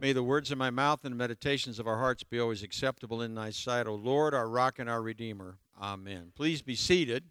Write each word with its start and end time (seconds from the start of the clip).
May 0.00 0.14
the 0.14 0.22
words 0.22 0.50
of 0.50 0.56
my 0.56 0.70
mouth 0.70 1.04
and 1.04 1.12
the 1.12 1.16
meditations 1.16 1.78
of 1.78 1.86
our 1.86 1.98
hearts 1.98 2.22
be 2.24 2.40
always 2.40 2.62
acceptable 2.62 3.20
in 3.20 3.34
thy 3.34 3.50
sight, 3.50 3.86
O 3.86 3.94
Lord, 3.94 4.32
our 4.32 4.48
rock 4.48 4.78
and 4.78 4.88
our 4.88 5.02
redeemer. 5.02 5.58
Amen. 5.78 6.32
Please 6.34 6.62
be 6.62 6.74
seated. 6.74 7.24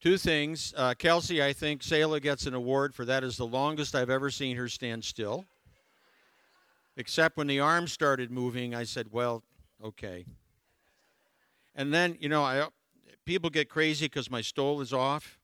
Two 0.00 0.18
things. 0.18 0.74
Uh, 0.76 0.94
Kelsey, 0.94 1.40
I 1.40 1.52
think 1.52 1.84
Selah 1.84 2.18
gets 2.18 2.44
an 2.46 2.54
award 2.54 2.92
for 2.92 3.04
that 3.04 3.22
is 3.22 3.36
the 3.36 3.46
longest 3.46 3.94
I've 3.94 4.10
ever 4.10 4.32
seen 4.32 4.56
her 4.56 4.66
stand 4.68 5.04
still. 5.04 5.44
Except 6.96 7.36
when 7.36 7.46
the 7.46 7.60
arm 7.60 7.86
started 7.86 8.32
moving, 8.32 8.74
I 8.74 8.82
said, 8.82 9.12
well, 9.12 9.44
okay. 9.84 10.26
And 11.76 11.94
then, 11.94 12.16
you 12.18 12.28
know, 12.28 12.42
I, 12.42 12.66
people 13.24 13.48
get 13.48 13.68
crazy 13.68 14.06
because 14.06 14.28
my 14.28 14.40
stole 14.40 14.80
is 14.80 14.92
off, 14.92 15.38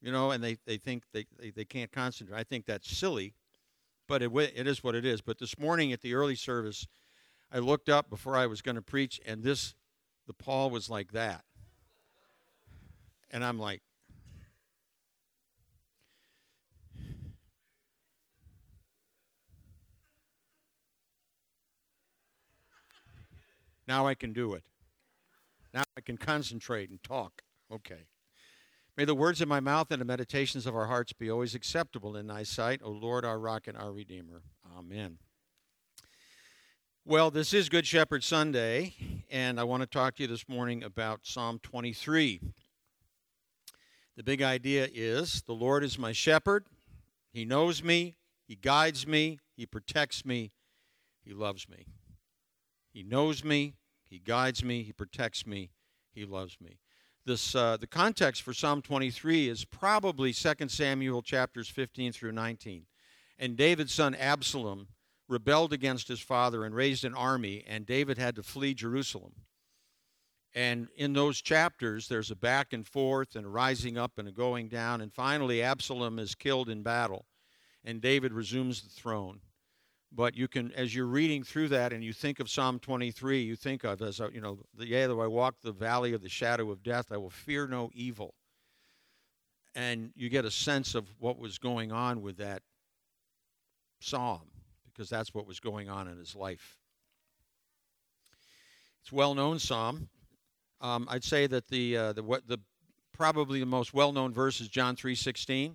you 0.00 0.12
know, 0.12 0.30
and 0.30 0.44
they, 0.44 0.58
they 0.64 0.76
think 0.76 1.02
they, 1.12 1.26
they, 1.40 1.50
they 1.50 1.64
can't 1.64 1.90
concentrate. 1.90 2.38
I 2.38 2.44
think 2.44 2.66
that's 2.66 2.88
silly 2.88 3.34
but 4.06 4.22
it, 4.22 4.30
it 4.34 4.66
is 4.66 4.82
what 4.82 4.94
it 4.94 5.04
is. 5.04 5.20
But 5.20 5.38
this 5.38 5.58
morning 5.58 5.92
at 5.92 6.00
the 6.00 6.14
early 6.14 6.34
service, 6.34 6.86
I 7.52 7.58
looked 7.58 7.88
up 7.88 8.10
before 8.10 8.36
I 8.36 8.46
was 8.46 8.62
going 8.62 8.74
to 8.74 8.82
preach, 8.82 9.20
and 9.24 9.42
this, 9.42 9.74
the 10.26 10.32
Paul 10.32 10.70
was 10.70 10.90
like 10.90 11.12
that. 11.12 11.44
And 13.30 13.44
I'm 13.44 13.58
like, 13.58 13.82
now 23.86 24.06
I 24.06 24.14
can 24.14 24.32
do 24.32 24.54
it. 24.54 24.64
Now 25.74 25.82
I 25.96 26.00
can 26.00 26.16
concentrate 26.16 26.88
and 26.90 27.02
talk. 27.02 27.42
Okay. 27.70 28.06
May 28.96 29.04
the 29.04 29.14
words 29.14 29.42
of 29.42 29.48
my 29.48 29.60
mouth 29.60 29.90
and 29.90 30.00
the 30.00 30.06
meditations 30.06 30.64
of 30.64 30.74
our 30.74 30.86
hearts 30.86 31.12
be 31.12 31.30
always 31.30 31.54
acceptable 31.54 32.16
in 32.16 32.28
thy 32.28 32.44
sight, 32.44 32.80
O 32.82 32.90
Lord, 32.90 33.26
our 33.26 33.38
rock 33.38 33.68
and 33.68 33.76
our 33.76 33.92
redeemer. 33.92 34.40
Amen. 34.74 35.18
Well, 37.04 37.30
this 37.30 37.52
is 37.52 37.68
Good 37.68 37.86
Shepherd 37.86 38.24
Sunday, 38.24 38.94
and 39.30 39.60
I 39.60 39.64
want 39.64 39.82
to 39.82 39.86
talk 39.86 40.16
to 40.16 40.22
you 40.22 40.28
this 40.28 40.48
morning 40.48 40.82
about 40.82 41.26
Psalm 41.26 41.58
23. 41.62 42.40
The 44.16 44.22
big 44.22 44.40
idea 44.40 44.88
is 44.90 45.42
the 45.42 45.52
Lord 45.52 45.84
is 45.84 45.98
my 45.98 46.12
shepherd. 46.12 46.64
He 47.34 47.44
knows 47.44 47.82
me, 47.84 48.16
He 48.48 48.56
guides 48.56 49.06
me, 49.06 49.40
He 49.54 49.66
protects 49.66 50.24
me, 50.24 50.52
He 51.22 51.34
loves 51.34 51.68
me. 51.68 51.84
He 52.94 53.02
knows 53.02 53.44
me, 53.44 53.74
He 54.08 54.18
guides 54.20 54.64
me, 54.64 54.82
He 54.84 54.92
protects 54.92 55.46
me, 55.46 55.68
He 56.14 56.24
loves 56.24 56.56
me 56.62 56.78
this 57.26 57.54
uh, 57.54 57.76
the 57.76 57.86
context 57.86 58.42
for 58.42 58.54
Psalm 58.54 58.80
23 58.80 59.48
is 59.48 59.64
probably 59.64 60.32
2 60.32 60.54
Samuel 60.68 61.22
chapters 61.22 61.68
15 61.68 62.12
through 62.12 62.32
19. 62.32 62.86
And 63.38 63.56
David's 63.56 63.92
son 63.92 64.14
Absalom 64.14 64.88
rebelled 65.28 65.72
against 65.72 66.08
his 66.08 66.20
father 66.20 66.64
and 66.64 66.74
raised 66.74 67.04
an 67.04 67.14
army, 67.14 67.64
and 67.66 67.84
David 67.84 68.16
had 68.16 68.36
to 68.36 68.42
flee 68.42 68.74
Jerusalem. 68.74 69.32
And 70.54 70.88
in 70.96 71.12
those 71.12 71.42
chapters, 71.42 72.08
there's 72.08 72.30
a 72.30 72.36
back 72.36 72.72
and 72.72 72.86
forth 72.86 73.36
and 73.36 73.44
a 73.44 73.48
rising 73.50 73.98
up 73.98 74.12
and 74.16 74.28
a 74.28 74.32
going 74.32 74.68
down. 74.68 75.02
And 75.02 75.12
finally, 75.12 75.62
Absalom 75.62 76.18
is 76.18 76.34
killed 76.34 76.70
in 76.70 76.82
battle, 76.82 77.26
and 77.84 78.00
David 78.00 78.32
resumes 78.32 78.80
the 78.80 78.88
throne. 78.88 79.40
But 80.12 80.36
you 80.36 80.48
can, 80.48 80.72
as 80.72 80.94
you're 80.94 81.06
reading 81.06 81.42
through 81.42 81.68
that 81.68 81.92
and 81.92 82.02
you 82.02 82.12
think 82.12 82.40
of 82.40 82.48
Psalm 82.48 82.78
23, 82.78 83.42
you 83.42 83.56
think 83.56 83.84
of 83.84 84.00
as, 84.00 84.20
you 84.32 84.40
know, 84.40 84.60
yea, 84.78 85.06
though 85.06 85.20
I 85.20 85.26
walk 85.26 85.56
the 85.62 85.72
valley 85.72 86.12
of 86.12 86.22
the 86.22 86.28
shadow 86.28 86.70
of 86.70 86.82
death, 86.82 87.10
I 87.10 87.16
will 87.16 87.30
fear 87.30 87.66
no 87.66 87.90
evil. 87.92 88.34
And 89.74 90.12
you 90.14 90.28
get 90.30 90.44
a 90.44 90.50
sense 90.50 90.94
of 90.94 91.06
what 91.18 91.38
was 91.38 91.58
going 91.58 91.92
on 91.92 92.22
with 92.22 92.38
that 92.38 92.62
psalm, 94.00 94.48
because 94.86 95.10
that's 95.10 95.34
what 95.34 95.46
was 95.46 95.60
going 95.60 95.90
on 95.90 96.08
in 96.08 96.16
his 96.18 96.34
life. 96.34 96.78
It's 99.02 99.12
a 99.12 99.14
well-known 99.14 99.58
psalm. 99.58 100.08
Um, 100.80 101.06
I'd 101.10 101.24
say 101.24 101.46
that 101.46 101.68
the, 101.68 101.96
uh, 101.96 102.12
the, 102.14 102.22
what, 102.22 102.46
the 102.46 102.58
probably 103.12 103.60
the 103.60 103.66
most 103.66 103.92
well-known 103.92 104.32
verse 104.32 104.60
is 104.60 104.68
John 104.68 104.96
3:16 104.96 105.74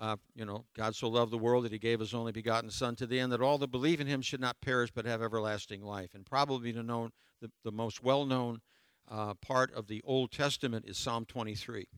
uh, 0.00 0.16
you 0.34 0.44
know, 0.44 0.64
God 0.76 0.94
so 0.94 1.08
loved 1.08 1.32
the 1.32 1.38
world 1.38 1.64
that 1.64 1.72
he 1.72 1.78
gave 1.78 2.00
his 2.00 2.14
only 2.14 2.30
begotten 2.30 2.70
Son 2.70 2.94
to 2.96 3.06
the 3.06 3.18
end 3.18 3.32
that 3.32 3.42
all 3.42 3.58
that 3.58 3.72
believe 3.72 4.00
in 4.00 4.06
him 4.06 4.22
should 4.22 4.40
not 4.40 4.60
perish 4.60 4.90
but 4.94 5.04
have 5.04 5.22
everlasting 5.22 5.82
life. 5.82 6.14
And 6.14 6.24
probably 6.24 6.70
the, 6.70 6.82
known, 6.82 7.10
the, 7.40 7.50
the 7.64 7.72
most 7.72 8.02
well 8.02 8.24
known 8.24 8.60
uh, 9.10 9.34
part 9.34 9.72
of 9.74 9.88
the 9.88 10.00
Old 10.04 10.30
Testament 10.30 10.84
is 10.86 10.98
Psalm 10.98 11.24
23. 11.24 11.88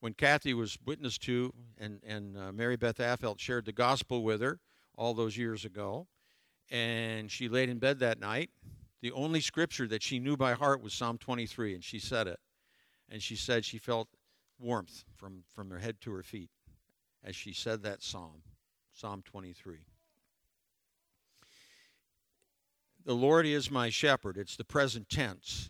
When 0.00 0.14
Kathy 0.14 0.54
was 0.54 0.78
witnessed 0.86 1.22
to, 1.22 1.52
and, 1.76 2.00
and 2.06 2.38
uh, 2.38 2.52
Mary 2.52 2.76
Beth 2.76 2.98
Affelt 2.98 3.40
shared 3.40 3.66
the 3.66 3.72
gospel 3.72 4.22
with 4.22 4.40
her 4.40 4.60
all 4.96 5.12
those 5.12 5.36
years 5.36 5.64
ago, 5.64 6.06
and 6.70 7.30
she 7.30 7.48
laid 7.48 7.68
in 7.68 7.78
bed 7.78 7.98
that 7.98 8.20
night, 8.20 8.50
the 9.02 9.12
only 9.12 9.40
scripture 9.40 9.86
that 9.88 10.02
she 10.02 10.18
knew 10.18 10.36
by 10.36 10.54
heart 10.54 10.82
was 10.82 10.94
Psalm 10.94 11.18
23, 11.18 11.74
and 11.74 11.84
she 11.84 11.98
said 11.98 12.26
it. 12.26 12.38
And 13.10 13.22
she 13.22 13.36
said 13.36 13.64
she 13.64 13.78
felt 13.78 14.08
warmth 14.58 15.04
from, 15.14 15.44
from 15.54 15.70
her 15.70 15.78
head 15.78 16.00
to 16.02 16.12
her 16.12 16.22
feet 16.22 16.50
as 17.28 17.36
she 17.36 17.52
said 17.52 17.82
that 17.82 18.02
psalm, 18.02 18.40
Psalm 18.94 19.22
23. 19.22 19.76
The 23.04 23.14
Lord 23.14 23.44
is 23.44 23.70
my 23.70 23.90
shepherd. 23.90 24.38
It's 24.38 24.56
the 24.56 24.64
present 24.64 25.10
tense. 25.10 25.68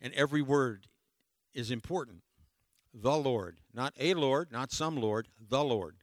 And 0.00 0.12
every 0.14 0.42
word 0.42 0.88
is 1.54 1.70
important. 1.70 2.22
The 2.92 3.16
Lord, 3.16 3.58
not 3.72 3.94
a 4.00 4.14
Lord, 4.14 4.50
not 4.50 4.72
some 4.72 4.96
Lord, 4.96 5.28
the 5.48 5.62
Lord, 5.62 5.98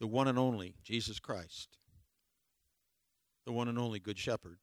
the 0.00 0.06
one 0.06 0.28
and 0.28 0.38
only, 0.38 0.76
Jesus 0.82 1.20
Christ, 1.20 1.76
the 3.44 3.52
one 3.52 3.68
and 3.68 3.78
only 3.78 3.98
Good 3.98 4.18
Shepherd, 4.18 4.60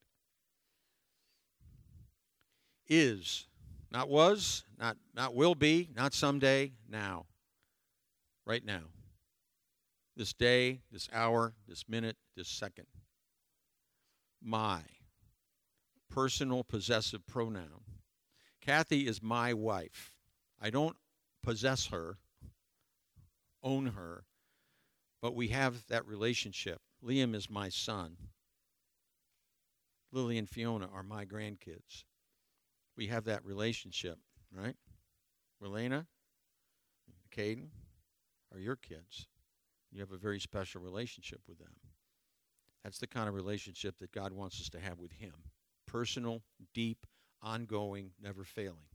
is 2.87 3.45
not 3.95 4.09
was, 4.09 4.65
not, 4.77 4.97
not 5.15 5.33
will 5.35 5.55
be, 5.55 5.87
not 5.95 6.13
someday, 6.13 6.73
now. 6.89 7.27
Right 8.45 8.63
now. 8.63 8.81
This 10.17 10.33
day, 10.33 10.81
this 10.91 11.07
hour, 11.13 11.53
this 11.65 11.85
minute, 11.87 12.17
this 12.35 12.49
second. 12.49 12.87
My 14.43 14.81
personal 16.09 16.65
possessive 16.65 17.25
pronoun. 17.25 17.85
Kathy 18.59 19.07
is 19.07 19.23
my 19.23 19.53
wife. 19.53 20.11
I 20.61 20.71
don't 20.71 20.97
possess 21.41 21.85
her, 21.87 22.17
own 23.63 23.87
her, 23.87 24.25
but 25.21 25.35
we 25.35 25.47
have 25.49 25.87
that 25.87 26.05
relationship. 26.05 26.81
Liam 27.01 27.33
is 27.33 27.49
my 27.49 27.69
son. 27.69 28.17
Lily 30.11 30.37
and 30.37 30.49
Fiona 30.49 30.89
are 30.93 31.03
my 31.03 31.23
grandkids 31.23 32.03
we 32.97 33.07
have 33.07 33.25
that 33.25 33.45
relationship, 33.45 34.17
right? 34.53 34.75
Relena, 35.61 36.05
Caden 37.35 37.69
are 38.53 38.59
your 38.59 38.75
kids. 38.75 39.27
You 39.91 39.99
have 40.01 40.11
a 40.11 40.17
very 40.17 40.39
special 40.39 40.81
relationship 40.81 41.41
with 41.47 41.59
them. 41.59 41.73
That's 42.83 42.99
the 42.99 43.07
kind 43.07 43.27
of 43.27 43.33
relationship 43.33 43.97
that 43.99 44.11
God 44.11 44.31
wants 44.31 44.59
us 44.61 44.69
to 44.69 44.79
have 44.79 44.99
with 44.99 45.11
Him 45.13 45.33
personal, 45.87 46.41
deep, 46.73 47.05
ongoing, 47.41 48.11
never 48.21 48.43
failing. 48.43 48.87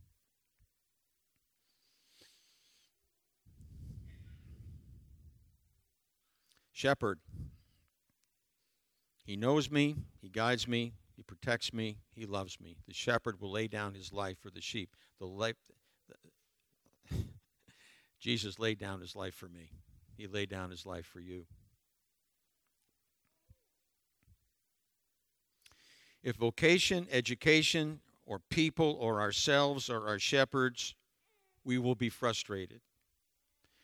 Shepherd. 6.72 7.21
He 9.25 9.37
knows 9.37 9.71
me, 9.71 9.97
He 10.21 10.28
guides 10.28 10.66
me, 10.66 10.94
he 11.21 11.25
protects 11.25 11.75
me. 11.75 11.99
He 12.15 12.25
loves 12.25 12.59
me. 12.63 12.79
The 12.89 12.95
shepherd 12.95 13.43
will 13.43 13.51
lay 13.51 13.69
down 13.69 13.93
his 13.93 14.11
life 14.11 14.39
for 14.41 14.49
the 14.49 14.63
sheep. 14.63 14.97
The 15.19 15.27
life, 15.27 15.55
the, 16.09 17.15
Jesus 18.19 18.59
laid 18.59 18.79
down 18.79 19.03
his 19.03 19.15
life 19.15 19.35
for 19.35 19.51
me. 19.51 19.69
He 20.17 20.27
laid 20.27 20.49
down 20.49 20.71
his 20.71 20.87
life 20.87 21.05
for 21.05 21.21
you. 21.21 21.45
If 26.22 26.37
vocation, 26.37 27.07
education, 27.13 28.01
or 28.25 28.39
people, 28.49 28.97
or 28.99 29.21
ourselves, 29.21 29.91
or 29.91 30.09
our 30.09 30.19
shepherds, 30.19 30.95
we 31.65 31.77
will 31.77 31.97
be 31.97 32.09
frustrated. 32.09 32.81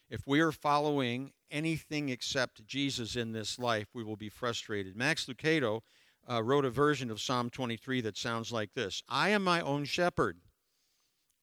If 0.08 0.26
we 0.26 0.40
are 0.40 0.52
following 0.52 1.32
anything 1.50 2.08
except 2.08 2.66
Jesus 2.66 3.14
in 3.14 3.32
this 3.32 3.58
life, 3.58 3.88
we 3.92 4.02
will 4.02 4.16
be 4.16 4.30
frustrated. 4.30 4.96
Max 4.96 5.26
Lucado 5.26 5.82
uh, 6.30 6.42
wrote 6.42 6.64
a 6.64 6.70
version 6.70 7.10
of 7.10 7.20
Psalm 7.20 7.50
23 7.50 8.00
that 8.02 8.16
sounds 8.16 8.52
like 8.52 8.74
this 8.74 9.02
I 9.08 9.30
am 9.30 9.44
my 9.44 9.60
own 9.60 9.84
shepherd. 9.84 10.38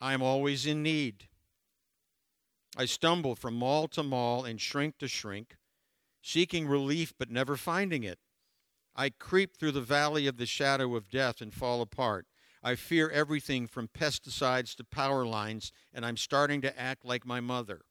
I 0.01 0.13
am 0.13 0.21
always 0.21 0.65
in 0.65 0.83
need. 0.83 1.27
I 2.75 2.85
stumble 2.85 3.35
from 3.35 3.53
mall 3.53 3.87
to 3.89 4.03
mall 4.03 4.43
and 4.43 4.59
shrink 4.59 4.97
to 4.97 5.07
shrink, 5.07 5.57
seeking 6.21 6.67
relief 6.67 7.13
but 7.17 7.29
never 7.29 7.55
finding 7.55 8.03
it. 8.03 8.19
I 8.95 9.09
creep 9.09 9.55
through 9.55 9.71
the 9.71 9.81
valley 9.81 10.27
of 10.27 10.37
the 10.37 10.45
shadow 10.45 10.95
of 10.95 11.09
death 11.09 11.41
and 11.41 11.53
fall 11.53 11.81
apart. 11.81 12.25
I 12.61 12.75
fear 12.75 13.09
everything 13.09 13.67
from 13.67 13.89
pesticides 13.89 14.75
to 14.75 14.83
power 14.83 15.25
lines, 15.25 15.71
and 15.93 16.05
I'm 16.05 16.17
starting 16.17 16.61
to 16.61 16.79
act 16.79 17.03
like 17.03 17.25
my 17.25 17.39
mother. 17.39 17.81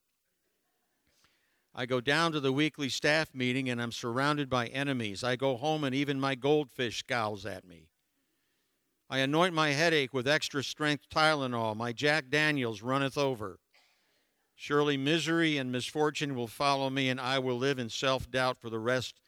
I 1.75 1.87
go 1.87 2.01
down 2.01 2.33
to 2.33 2.41
the 2.41 2.53
weekly 2.53 2.89
staff 2.89 3.35
meeting 3.35 3.71
and 3.71 3.81
I'm 3.81 3.93
surrounded 3.93 4.51
by 4.51 4.67
enemies. 4.67 5.25
I 5.25 5.37
go 5.37 5.57
home 5.57 5.85
and 5.85 5.95
even 5.95 6.21
my 6.21 6.35
goldfish 6.35 6.99
scowls 6.99 7.47
at 7.47 7.67
me. 7.67 7.89
I 9.09 9.19
anoint 9.19 9.55
my 9.55 9.71
headache 9.71 10.13
with 10.13 10.29
extra 10.29 10.63
strength 10.63 11.05
Tylenol. 11.11 11.77
My 11.77 11.93
Jack 11.93 12.29
Daniels 12.29 12.83
runneth 12.83 13.17
over. 13.17 13.59
Surely 14.55 14.97
misery 14.97 15.57
and 15.57 15.73
misfortune 15.73 16.35
will 16.35 16.47
follow 16.47 16.89
me, 16.89 17.09
and 17.09 17.21
I 17.21 17.39
will 17.39 17.57
live 17.57 17.79
in 17.79 17.89
self 17.89 18.31
doubt 18.31 18.59
for 18.61 18.71
the 18.71 18.79
rest 18.79 19.21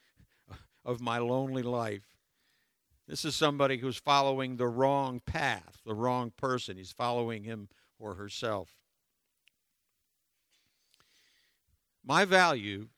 of 0.84 1.00
my 1.00 1.18
lonely 1.18 1.62
life. 1.62 2.16
This 3.08 3.24
is 3.24 3.34
somebody 3.34 3.78
who's 3.78 3.96
following 3.96 4.56
the 4.56 4.68
wrong 4.68 5.20
path, 5.20 5.80
the 5.84 5.94
wrong 5.94 6.32
person. 6.36 6.76
He's 6.76 6.92
following 6.92 7.44
him 7.44 7.68
or 7.98 8.14
herself. 8.14 8.70
My 12.06 12.26
value 12.26 12.88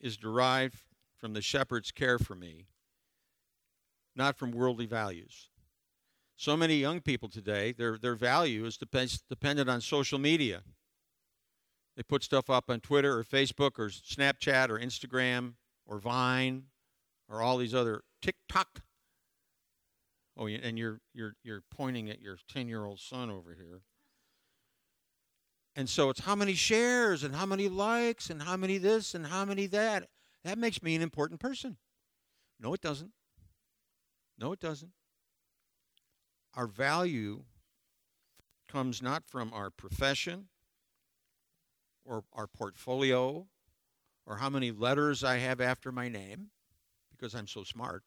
is 0.00 0.16
derived 0.16 0.78
from 1.16 1.32
the 1.32 1.42
shepherd's 1.42 1.90
care 1.90 2.18
for 2.18 2.36
me, 2.36 2.66
not 4.14 4.36
from 4.36 4.52
worldly 4.52 4.86
values. 4.86 5.50
So 6.36 6.56
many 6.56 6.76
young 6.76 7.00
people 7.00 7.28
today, 7.28 7.72
their, 7.72 7.98
their 7.98 8.14
value 8.14 8.64
is 8.64 8.76
depends, 8.76 9.22
dependent 9.28 9.68
on 9.68 9.80
social 9.80 10.18
media. 10.18 10.62
They 11.96 12.02
put 12.02 12.22
stuff 12.22 12.48
up 12.48 12.70
on 12.70 12.80
Twitter 12.80 13.18
or 13.18 13.24
Facebook 13.24 13.78
or 13.78 13.88
Snapchat 13.88 14.70
or 14.70 14.78
Instagram 14.78 15.54
or 15.86 15.98
Vine 15.98 16.64
or 17.28 17.42
all 17.42 17.58
these 17.58 17.74
other 17.74 18.02
TikTok. 18.20 18.82
Oh, 20.36 20.46
and 20.46 20.78
you're 20.78 21.00
you're 21.12 21.34
you're 21.42 21.62
pointing 21.70 22.08
at 22.08 22.22
your 22.22 22.38
10-year-old 22.54 23.00
son 23.00 23.30
over 23.30 23.54
here. 23.54 23.82
And 25.74 25.88
so 25.88 26.10
it's 26.10 26.20
how 26.20 26.34
many 26.34 26.54
shares 26.54 27.24
and 27.24 27.34
how 27.34 27.46
many 27.46 27.68
likes 27.68 28.28
and 28.28 28.42
how 28.42 28.56
many 28.56 28.78
this 28.78 29.14
and 29.14 29.26
how 29.26 29.44
many 29.44 29.66
that. 29.68 30.08
That 30.44 30.58
makes 30.58 30.82
me 30.82 30.94
an 30.94 31.02
important 31.02 31.40
person. 31.40 31.76
No, 32.60 32.74
it 32.74 32.80
doesn't. 32.80 33.12
No, 34.38 34.52
it 34.52 34.60
doesn't. 34.60 34.92
Our 36.54 36.66
value 36.66 37.44
comes 38.68 39.00
not 39.00 39.24
from 39.26 39.52
our 39.54 39.70
profession 39.70 40.48
or 42.04 42.24
our 42.32 42.46
portfolio 42.46 43.46
or 44.26 44.36
how 44.36 44.50
many 44.50 44.70
letters 44.70 45.24
I 45.24 45.38
have 45.38 45.60
after 45.60 45.90
my 45.90 46.08
name 46.08 46.50
because 47.10 47.34
I'm 47.34 47.46
so 47.46 47.64
smart. 47.64 48.02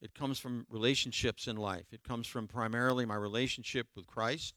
It 0.00 0.14
comes 0.14 0.38
from 0.38 0.66
relationships 0.70 1.48
in 1.48 1.56
life. 1.56 1.86
It 1.92 2.04
comes 2.04 2.26
from 2.26 2.46
primarily 2.46 3.04
my 3.04 3.16
relationship 3.16 3.88
with 3.96 4.06
Christ 4.06 4.54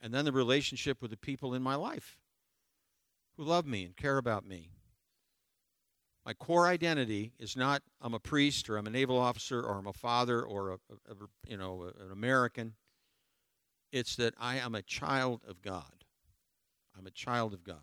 and 0.00 0.12
then 0.12 0.24
the 0.24 0.32
relationship 0.32 1.00
with 1.00 1.10
the 1.10 1.16
people 1.16 1.54
in 1.54 1.62
my 1.62 1.74
life 1.74 2.18
who 3.36 3.44
love 3.44 3.66
me 3.66 3.84
and 3.84 3.96
care 3.96 4.18
about 4.18 4.46
me. 4.46 4.70
My 6.24 6.32
core 6.32 6.66
identity 6.66 7.32
is 7.38 7.56
not 7.56 7.82
I'm 8.00 8.14
a 8.14 8.20
priest 8.20 8.70
or 8.70 8.76
I'm 8.76 8.86
a 8.86 8.90
naval 8.90 9.18
officer 9.18 9.60
or 9.60 9.78
I'm 9.78 9.86
a 9.86 9.92
father 9.92 10.42
or 10.42 10.70
a, 10.70 10.74
a, 11.10 11.14
you 11.46 11.56
know 11.56 11.90
an 12.00 12.10
American. 12.10 12.74
It's 13.92 14.16
that 14.16 14.34
I 14.38 14.56
am 14.56 14.74
a 14.74 14.82
child 14.82 15.42
of 15.46 15.62
God. 15.62 16.04
I'm 16.96 17.06
a 17.06 17.10
child 17.10 17.52
of 17.52 17.62
God. 17.62 17.76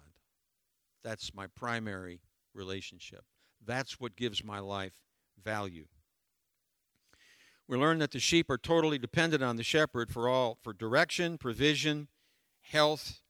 That's 1.03 1.33
my 1.33 1.47
primary 1.47 2.21
relationship. 2.53 3.23
That's 3.65 3.99
what 3.99 4.15
gives 4.15 4.43
my 4.43 4.59
life 4.59 4.97
value. 5.41 5.85
We 7.71 7.77
learn 7.77 8.00
that 8.00 8.12
the 8.12 8.19
sheep 8.19 8.50
are 8.50 8.57
totally 8.57 8.97
dependent 8.97 9.41
on 9.41 9.56
the 9.56 9.63
shepherd 9.63 10.12
for 10.12 10.27
all 10.27 10.57
for 10.62 10.73
direction, 10.73 11.38
provision, 11.38 12.09
health, 12.59 13.21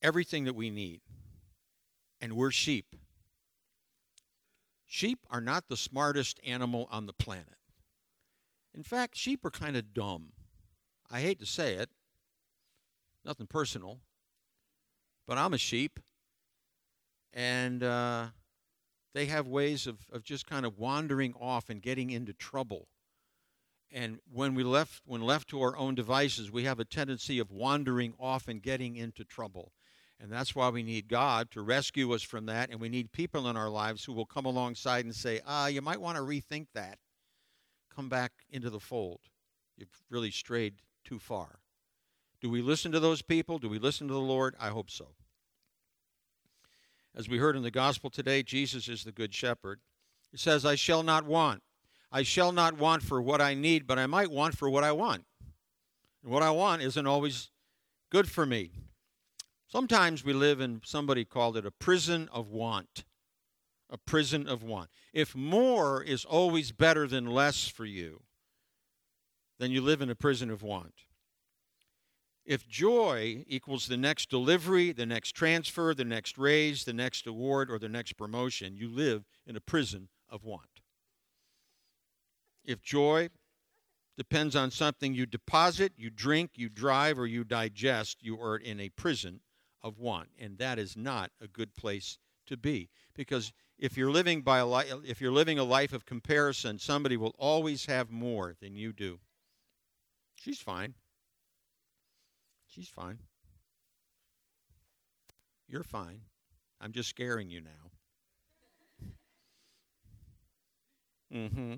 everything 0.00 0.44
that 0.44 0.54
we 0.54 0.70
need. 0.70 1.00
And 2.20 2.34
we're 2.34 2.52
sheep. 2.52 2.94
Sheep 4.86 5.18
are 5.28 5.40
not 5.40 5.64
the 5.68 5.76
smartest 5.76 6.38
animal 6.46 6.86
on 6.88 7.06
the 7.06 7.12
planet. 7.12 7.56
In 8.72 8.84
fact, 8.84 9.16
sheep 9.16 9.44
are 9.44 9.50
kind 9.50 9.76
of 9.76 9.92
dumb. 9.92 10.28
I 11.10 11.18
hate 11.20 11.40
to 11.40 11.46
say 11.46 11.74
it, 11.74 11.90
nothing 13.24 13.48
personal, 13.48 13.98
but 15.26 15.36
I'm 15.36 15.52
a 15.52 15.58
sheep. 15.58 15.98
And 17.32 17.82
uh, 17.82 18.26
they 19.14 19.26
have 19.26 19.46
ways 19.46 19.86
of, 19.86 20.00
of 20.12 20.24
just 20.24 20.46
kind 20.46 20.66
of 20.66 20.78
wandering 20.78 21.34
off 21.40 21.70
and 21.70 21.80
getting 21.80 22.10
into 22.10 22.32
trouble. 22.32 22.88
And 23.92 24.18
when 24.30 24.54
we 24.54 24.64
left, 24.64 25.02
when 25.06 25.22
left 25.22 25.48
to 25.50 25.62
our 25.62 25.76
own 25.76 25.94
devices, 25.94 26.50
we 26.50 26.64
have 26.64 26.80
a 26.80 26.84
tendency 26.84 27.38
of 27.38 27.52
wandering 27.52 28.14
off 28.18 28.48
and 28.48 28.60
getting 28.60 28.96
into 28.96 29.24
trouble. 29.24 29.72
And 30.20 30.32
that's 30.32 30.54
why 30.54 30.68
we 30.68 30.82
need 30.82 31.08
God 31.08 31.50
to 31.52 31.62
rescue 31.62 32.12
us 32.12 32.22
from 32.22 32.46
that. 32.46 32.70
And 32.70 32.80
we 32.80 32.88
need 32.88 33.12
people 33.12 33.48
in 33.48 33.56
our 33.56 33.68
lives 33.68 34.04
who 34.04 34.12
will 34.12 34.26
come 34.26 34.46
alongside 34.46 35.04
and 35.04 35.14
say, 35.14 35.40
ah, 35.46 35.68
you 35.68 35.80
might 35.80 36.00
want 36.00 36.16
to 36.16 36.22
rethink 36.22 36.66
that. 36.74 36.98
Come 37.94 38.08
back 38.08 38.32
into 38.50 38.70
the 38.70 38.80
fold. 38.80 39.20
You've 39.76 40.02
really 40.10 40.30
strayed 40.30 40.74
too 41.04 41.18
far. 41.20 41.60
Do 42.40 42.50
we 42.50 42.62
listen 42.62 42.90
to 42.92 43.00
those 43.00 43.22
people? 43.22 43.58
Do 43.58 43.68
we 43.68 43.78
listen 43.78 44.08
to 44.08 44.14
the 44.14 44.20
Lord? 44.20 44.56
I 44.58 44.68
hope 44.68 44.90
so. 44.90 45.14
As 47.16 47.28
we 47.28 47.38
heard 47.38 47.56
in 47.56 47.62
the 47.62 47.70
gospel 47.70 48.10
today, 48.10 48.42
Jesus 48.42 48.88
is 48.88 49.04
the 49.04 49.12
good 49.12 49.32
shepherd. 49.32 49.80
He 50.32 50.36
says, 50.36 50.66
I 50.66 50.74
shall 50.74 51.02
not 51.02 51.24
want. 51.24 51.62
I 52.10 52.22
shall 52.22 52.52
not 52.52 52.76
want 52.76 53.02
for 53.02 53.22
what 53.22 53.40
I 53.40 53.54
need, 53.54 53.86
but 53.86 53.98
I 53.98 54.06
might 54.06 54.30
want 54.30 54.56
for 54.56 54.68
what 54.68 54.84
I 54.84 54.92
want. 54.92 55.24
And 56.22 56.32
what 56.32 56.42
I 56.42 56.50
want 56.50 56.82
isn't 56.82 57.06
always 57.06 57.50
good 58.10 58.28
for 58.28 58.44
me. 58.44 58.72
Sometimes 59.68 60.24
we 60.24 60.32
live 60.32 60.60
in, 60.60 60.80
somebody 60.84 61.24
called 61.24 61.56
it 61.56 61.66
a 61.66 61.70
prison 61.70 62.28
of 62.32 62.50
want. 62.50 63.04
A 63.90 63.98
prison 63.98 64.48
of 64.48 64.62
want. 64.62 64.90
If 65.12 65.36
more 65.36 66.02
is 66.02 66.24
always 66.24 66.72
better 66.72 67.06
than 67.06 67.26
less 67.26 67.68
for 67.68 67.84
you, 67.84 68.22
then 69.58 69.70
you 69.70 69.80
live 69.80 70.00
in 70.00 70.10
a 70.10 70.16
prison 70.16 70.50
of 70.50 70.62
want. 70.62 70.94
If 72.44 72.68
joy 72.68 73.44
equals 73.46 73.86
the 73.86 73.96
next 73.96 74.28
delivery, 74.28 74.92
the 74.92 75.06
next 75.06 75.32
transfer, 75.32 75.94
the 75.94 76.04
next 76.04 76.36
raise, 76.36 76.84
the 76.84 76.92
next 76.92 77.26
award, 77.26 77.70
or 77.70 77.78
the 77.78 77.88
next 77.88 78.14
promotion, 78.14 78.76
you 78.76 78.88
live 78.88 79.24
in 79.46 79.56
a 79.56 79.60
prison 79.60 80.08
of 80.28 80.44
want. 80.44 80.80
If 82.64 82.82
joy 82.82 83.30
depends 84.16 84.54
on 84.54 84.70
something 84.70 85.14
you 85.14 85.26
deposit, 85.26 85.92
you 85.96 86.10
drink, 86.10 86.52
you 86.54 86.68
drive, 86.68 87.18
or 87.18 87.26
you 87.26 87.44
digest, 87.44 88.22
you 88.22 88.40
are 88.40 88.56
in 88.56 88.78
a 88.78 88.90
prison 88.90 89.40
of 89.82 89.98
want. 89.98 90.28
And 90.38 90.58
that 90.58 90.78
is 90.78 90.96
not 90.96 91.30
a 91.40 91.48
good 91.48 91.74
place 91.74 92.18
to 92.46 92.56
be. 92.56 92.90
Because 93.14 93.52
if 93.78 93.96
you're 93.96 94.10
living 94.10 94.42
by 94.42 94.58
a 94.58 94.66
li- 94.66 94.92
if 95.06 95.20
you're 95.20 95.32
living 95.32 95.58
a 95.58 95.64
life 95.64 95.92
of 95.92 96.04
comparison, 96.04 96.78
somebody 96.78 97.16
will 97.16 97.34
always 97.38 97.86
have 97.86 98.10
more 98.10 98.54
than 98.60 98.76
you 98.76 98.92
do. 98.92 99.18
She's 100.34 100.60
fine. 100.60 100.94
She's 102.74 102.88
fine. 102.88 103.18
You're 105.68 105.84
fine. 105.84 106.22
I'm 106.80 106.90
just 106.92 107.08
scaring 107.08 107.48
you 107.48 107.60
now. 107.60 107.70
Mm-hmm. 111.32 111.74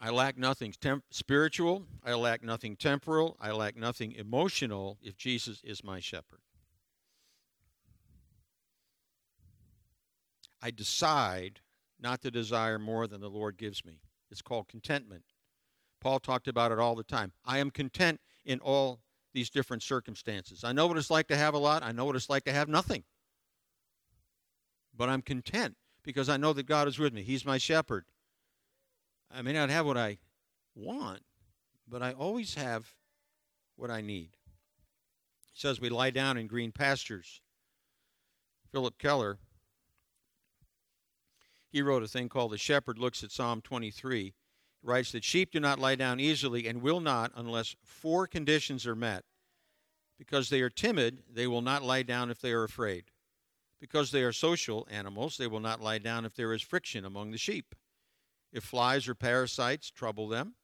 I 0.00 0.10
lack 0.10 0.38
nothing 0.38 0.72
temp- 0.80 1.04
spiritual. 1.10 1.84
I 2.04 2.14
lack 2.14 2.44
nothing 2.44 2.76
temporal. 2.76 3.36
I 3.40 3.50
lack 3.50 3.76
nothing 3.76 4.12
emotional 4.12 4.98
if 5.02 5.16
Jesus 5.16 5.60
is 5.64 5.82
my 5.82 5.98
shepherd. 5.98 6.40
I 10.62 10.70
decide 10.70 11.60
not 12.00 12.22
to 12.22 12.30
desire 12.30 12.78
more 12.78 13.08
than 13.08 13.20
the 13.20 13.28
Lord 13.28 13.58
gives 13.58 13.84
me. 13.84 14.00
It's 14.30 14.42
called 14.42 14.68
contentment. 14.68 15.24
Paul 16.00 16.18
talked 16.18 16.48
about 16.48 16.72
it 16.72 16.78
all 16.78 16.94
the 16.94 17.02
time. 17.02 17.32
I 17.44 17.58
am 17.58 17.70
content 17.70 18.20
in 18.44 18.58
all 18.60 19.00
these 19.32 19.50
different 19.50 19.82
circumstances. 19.82 20.64
I 20.64 20.72
know 20.72 20.86
what 20.86 20.96
it's 20.96 21.10
like 21.10 21.28
to 21.28 21.36
have 21.36 21.54
a 21.54 21.58
lot, 21.58 21.82
I 21.82 21.92
know 21.92 22.04
what 22.04 22.16
it's 22.16 22.30
like 22.30 22.44
to 22.44 22.52
have 22.52 22.68
nothing. 22.68 23.04
But 24.96 25.08
I'm 25.08 25.22
content 25.22 25.76
because 26.02 26.28
I 26.28 26.36
know 26.36 26.52
that 26.52 26.66
God 26.66 26.88
is 26.88 26.98
with 26.98 27.12
me. 27.12 27.22
He's 27.22 27.44
my 27.44 27.58
shepherd. 27.58 28.04
I 29.32 29.42
may 29.42 29.52
not 29.52 29.70
have 29.70 29.86
what 29.86 29.96
I 29.96 30.18
want, 30.74 31.20
but 31.88 32.02
I 32.02 32.12
always 32.12 32.54
have 32.54 32.94
what 33.76 33.90
I 33.90 34.00
need. 34.00 34.30
He 35.52 35.60
says 35.60 35.80
we 35.80 35.88
lie 35.88 36.10
down 36.10 36.36
in 36.36 36.46
green 36.46 36.72
pastures. 36.72 37.40
Philip 38.72 38.98
Keller, 38.98 39.38
he 41.68 41.82
wrote 41.82 42.02
a 42.02 42.08
thing 42.08 42.28
called 42.28 42.52
The 42.52 42.58
Shepherd 42.58 42.98
Looks 42.98 43.22
at 43.22 43.30
Psalm 43.30 43.60
23 43.60 44.34
writes 44.82 45.12
that 45.12 45.24
sheep 45.24 45.52
do 45.52 45.60
not 45.60 45.78
lie 45.78 45.94
down 45.94 46.20
easily 46.20 46.66
and 46.66 46.82
will 46.82 47.00
not 47.00 47.32
unless 47.34 47.76
four 47.82 48.26
conditions 48.26 48.86
are 48.86 48.96
met. 48.96 49.24
Because 50.18 50.50
they 50.50 50.60
are 50.60 50.70
timid, 50.70 51.22
they 51.32 51.46
will 51.46 51.62
not 51.62 51.82
lie 51.82 52.02
down 52.02 52.30
if 52.30 52.40
they 52.40 52.52
are 52.52 52.64
afraid. 52.64 53.04
Because 53.80 54.10
they 54.10 54.22
are 54.22 54.32
social 54.32 54.86
animals, 54.90 55.36
they 55.36 55.46
will 55.46 55.60
not 55.60 55.80
lie 55.80 55.98
down 55.98 56.24
if 56.24 56.34
there 56.34 56.52
is 56.52 56.60
friction 56.60 57.04
among 57.04 57.30
the 57.30 57.38
sheep. 57.38 57.74
If 58.52 58.64
flies 58.64 59.08
or 59.08 59.14
parasites 59.14 59.90
trouble 59.90 60.28
them, 60.28 60.54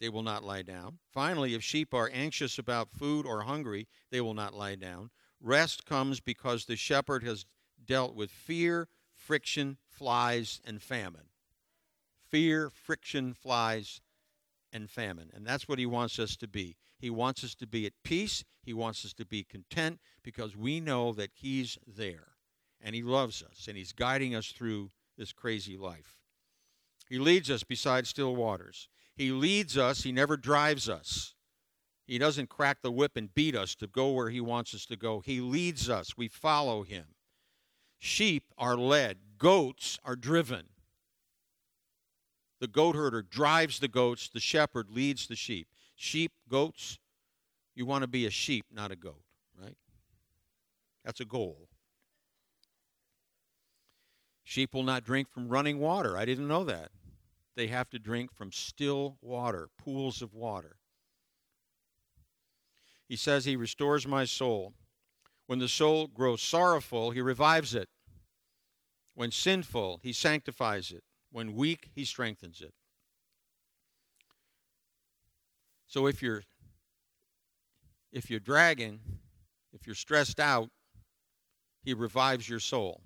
they 0.00 0.08
will 0.08 0.22
not 0.22 0.44
lie 0.44 0.62
down. 0.62 0.98
Finally, 1.12 1.54
if 1.54 1.62
sheep 1.62 1.92
are 1.92 2.10
anxious 2.12 2.58
about 2.58 2.90
food 2.90 3.26
or 3.26 3.42
hungry, 3.42 3.86
they 4.10 4.20
will 4.20 4.34
not 4.34 4.54
lie 4.54 4.74
down. 4.74 5.10
Rest 5.40 5.84
comes 5.84 6.20
because 6.20 6.64
the 6.64 6.76
shepherd 6.76 7.22
has 7.22 7.46
dealt 7.84 8.14
with 8.14 8.30
fear, 8.30 8.88
friction, 9.12 9.76
flies, 9.86 10.60
and 10.64 10.80
famine. 10.80 11.31
Fear, 12.32 12.70
friction, 12.70 13.34
flies, 13.34 14.00
and 14.72 14.90
famine. 14.90 15.30
And 15.34 15.46
that's 15.46 15.68
what 15.68 15.78
he 15.78 15.84
wants 15.84 16.18
us 16.18 16.34
to 16.36 16.48
be. 16.48 16.78
He 16.98 17.10
wants 17.10 17.44
us 17.44 17.54
to 17.56 17.66
be 17.66 17.84
at 17.84 17.92
peace. 18.04 18.42
He 18.62 18.72
wants 18.72 19.04
us 19.04 19.12
to 19.14 19.26
be 19.26 19.44
content 19.44 20.00
because 20.22 20.56
we 20.56 20.80
know 20.80 21.12
that 21.12 21.30
he's 21.34 21.76
there 21.86 22.28
and 22.80 22.94
he 22.94 23.02
loves 23.02 23.42
us 23.42 23.66
and 23.68 23.76
he's 23.76 23.92
guiding 23.92 24.34
us 24.34 24.46
through 24.48 24.88
this 25.18 25.34
crazy 25.34 25.76
life. 25.76 26.16
He 27.06 27.18
leads 27.18 27.50
us 27.50 27.64
beside 27.64 28.06
still 28.06 28.34
waters. 28.34 28.88
He 29.14 29.30
leads 29.30 29.76
us, 29.76 30.04
he 30.04 30.12
never 30.12 30.38
drives 30.38 30.88
us. 30.88 31.34
He 32.06 32.16
doesn't 32.16 32.48
crack 32.48 32.78
the 32.82 32.90
whip 32.90 33.12
and 33.14 33.34
beat 33.34 33.54
us 33.54 33.74
to 33.74 33.86
go 33.86 34.10
where 34.10 34.30
he 34.30 34.40
wants 34.40 34.74
us 34.74 34.86
to 34.86 34.96
go. 34.96 35.20
He 35.20 35.42
leads 35.42 35.90
us, 35.90 36.16
we 36.16 36.28
follow 36.28 36.82
him. 36.82 37.08
Sheep 37.98 38.44
are 38.56 38.76
led, 38.76 39.18
goats 39.36 39.98
are 40.02 40.16
driven. 40.16 40.71
The 42.62 42.68
goat 42.68 42.94
herder 42.94 43.22
drives 43.22 43.80
the 43.80 43.88
goats, 43.88 44.28
the 44.28 44.38
shepherd 44.38 44.88
leads 44.88 45.26
the 45.26 45.34
sheep. 45.34 45.66
Sheep, 45.96 46.30
goats, 46.48 47.00
you 47.74 47.84
want 47.84 48.02
to 48.02 48.06
be 48.06 48.24
a 48.24 48.30
sheep, 48.30 48.66
not 48.72 48.92
a 48.92 48.96
goat, 48.96 49.24
right? 49.60 49.76
That's 51.04 51.18
a 51.18 51.24
goal. 51.24 51.66
Sheep 54.44 54.74
will 54.74 54.84
not 54.84 55.02
drink 55.02 55.28
from 55.28 55.48
running 55.48 55.80
water. 55.80 56.16
I 56.16 56.24
didn't 56.24 56.46
know 56.46 56.62
that. 56.62 56.92
They 57.56 57.66
have 57.66 57.90
to 57.90 57.98
drink 57.98 58.32
from 58.32 58.52
still 58.52 59.16
water, 59.20 59.68
pools 59.76 60.22
of 60.22 60.32
water. 60.32 60.76
He 63.08 63.16
says, 63.16 63.44
He 63.44 63.56
restores 63.56 64.06
my 64.06 64.24
soul. 64.24 64.72
When 65.48 65.58
the 65.58 65.66
soul 65.66 66.06
grows 66.06 66.40
sorrowful, 66.40 67.10
He 67.10 67.22
revives 67.22 67.74
it. 67.74 67.88
When 69.16 69.32
sinful, 69.32 69.98
He 70.04 70.12
sanctifies 70.12 70.92
it. 70.92 71.02
When 71.32 71.56
weak, 71.56 71.90
He 71.94 72.04
strengthens 72.04 72.60
it. 72.60 72.72
So 75.88 76.06
if 76.06 76.22
you're 76.22 76.42
if 78.12 78.30
you're 78.30 78.40
dragging, 78.40 79.00
if 79.72 79.86
you're 79.86 79.94
stressed 79.94 80.38
out, 80.38 80.70
he 81.82 81.94
revives 81.94 82.48
your 82.48 82.60
soul. 82.60 83.02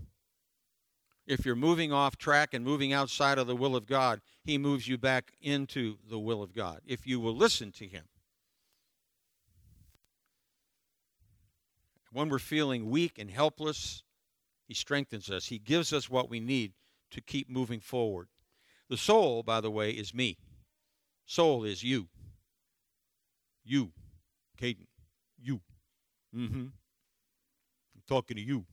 If 1.27 1.45
you're 1.45 1.57
moving 1.57 1.93
off 1.93 2.17
track 2.17 2.55
and 2.55 2.65
moving 2.65 2.93
outside 2.93 3.39
of 3.39 3.47
the 3.47 3.57
will 3.57 3.75
of 3.75 3.87
God, 3.87 4.21
he 4.45 4.59
moves 4.59 4.87
you 4.87 4.99
back 4.99 5.33
into 5.41 5.97
the 6.09 6.19
will 6.19 6.43
of 6.43 6.55
God 6.55 6.81
if 6.87 7.07
you 7.07 7.19
will 7.19 7.35
listen 7.35 7.73
to 7.73 7.87
him. 7.87 8.05
When 12.13 12.29
we're 12.29 12.39
feeling 12.39 12.89
weak 12.89 13.19
and 13.19 13.31
helpless, 13.31 14.03
he 14.69 14.75
strengthens 14.75 15.31
us. 15.31 15.47
He 15.47 15.59
gives 15.59 15.93
us 15.93 16.09
what 16.09 16.31
we 16.31 16.39
need 16.41 16.73
to 17.11 17.21
keep 17.21 17.49
moving 17.49 17.81
forward. 17.81 18.29
The 18.89 18.97
soul, 18.97 19.43
by 19.43 19.61
the 19.61 19.71
way, 19.71 19.91
is 19.91 20.15
me. 20.15 20.39
Soul 21.25 21.65
is 21.65 21.83
you. 21.83 22.09
You, 23.65 23.93
Caden. 24.61 24.87
You. 25.41 25.61
Mm-hmm. 26.35 26.67
I'm 26.67 28.03
talking 28.07 28.37
to 28.37 28.43
you. 28.43 28.65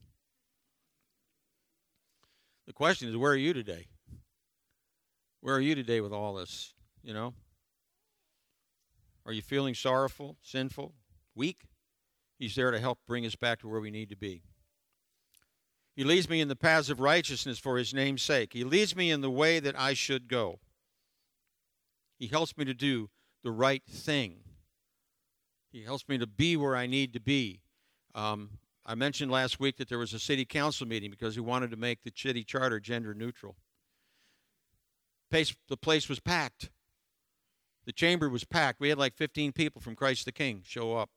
The 2.67 2.73
question 2.73 3.09
is, 3.09 3.17
where 3.17 3.31
are 3.31 3.37
you 3.37 3.53
today? 3.53 3.87
Where 5.41 5.55
are 5.55 5.61
you 5.61 5.75
today 5.75 5.99
with 5.99 6.13
all 6.13 6.35
this? 6.35 6.73
You 7.03 7.13
know? 7.13 7.33
Are 9.25 9.33
you 9.33 9.41
feeling 9.41 9.73
sorrowful, 9.73 10.37
sinful, 10.41 10.93
weak? 11.35 11.63
He's 12.37 12.55
there 12.55 12.71
to 12.71 12.79
help 12.79 12.99
bring 13.07 13.25
us 13.25 13.35
back 13.35 13.59
to 13.59 13.67
where 13.67 13.81
we 13.81 13.91
need 13.91 14.09
to 14.09 14.17
be. 14.17 14.43
He 15.95 16.03
leads 16.03 16.27
me 16.27 16.41
in 16.41 16.47
the 16.47 16.55
paths 16.55 16.89
of 16.89 17.00
righteousness 17.00 17.59
for 17.59 17.77
his 17.77 17.93
name's 17.93 18.23
sake. 18.23 18.53
He 18.53 18.63
leads 18.63 18.95
me 18.95 19.12
in 19.12 19.21
the 19.21 19.29
way 19.29 19.59
that 19.59 19.79
I 19.79 19.93
should 19.93 20.27
go. 20.27 20.59
He 22.17 22.27
helps 22.27 22.57
me 22.57 22.65
to 22.65 22.73
do 22.73 23.09
the 23.43 23.51
right 23.51 23.83
thing. 23.88 24.39
He 25.71 25.83
helps 25.83 26.07
me 26.07 26.17
to 26.17 26.27
be 26.27 26.55
where 26.57 26.75
I 26.75 26.88
need 26.88 27.13
to 27.13 27.19
be. 27.19 27.62
Um, 28.15 28.59
I 28.85 28.95
mentioned 28.95 29.31
last 29.31 29.59
week 29.59 29.77
that 29.77 29.89
there 29.89 29.97
was 29.97 30.13
a 30.13 30.19
city 30.19 30.45
council 30.45 30.88
meeting 30.88 31.12
because 31.12 31.35
he 31.35 31.41
wanted 31.41 31.71
to 31.71 31.77
make 31.77 32.03
the 32.03 32.12
city 32.15 32.43
charter 32.43 32.79
gender 32.79 33.13
neutral. 33.13 33.55
the 35.31 35.77
place 35.77 36.09
was 36.09 36.19
packed. 36.19 36.69
The 37.85 37.91
chamber 37.91 38.29
was 38.29 38.43
packed. 38.43 38.79
We 38.79 38.89
had 38.89 38.97
like 38.97 39.15
15 39.15 39.51
people 39.51 39.81
from 39.81 39.95
Christ 39.95 40.25
the 40.25 40.31
King 40.31 40.63
show 40.65 40.95
up. 40.95 41.09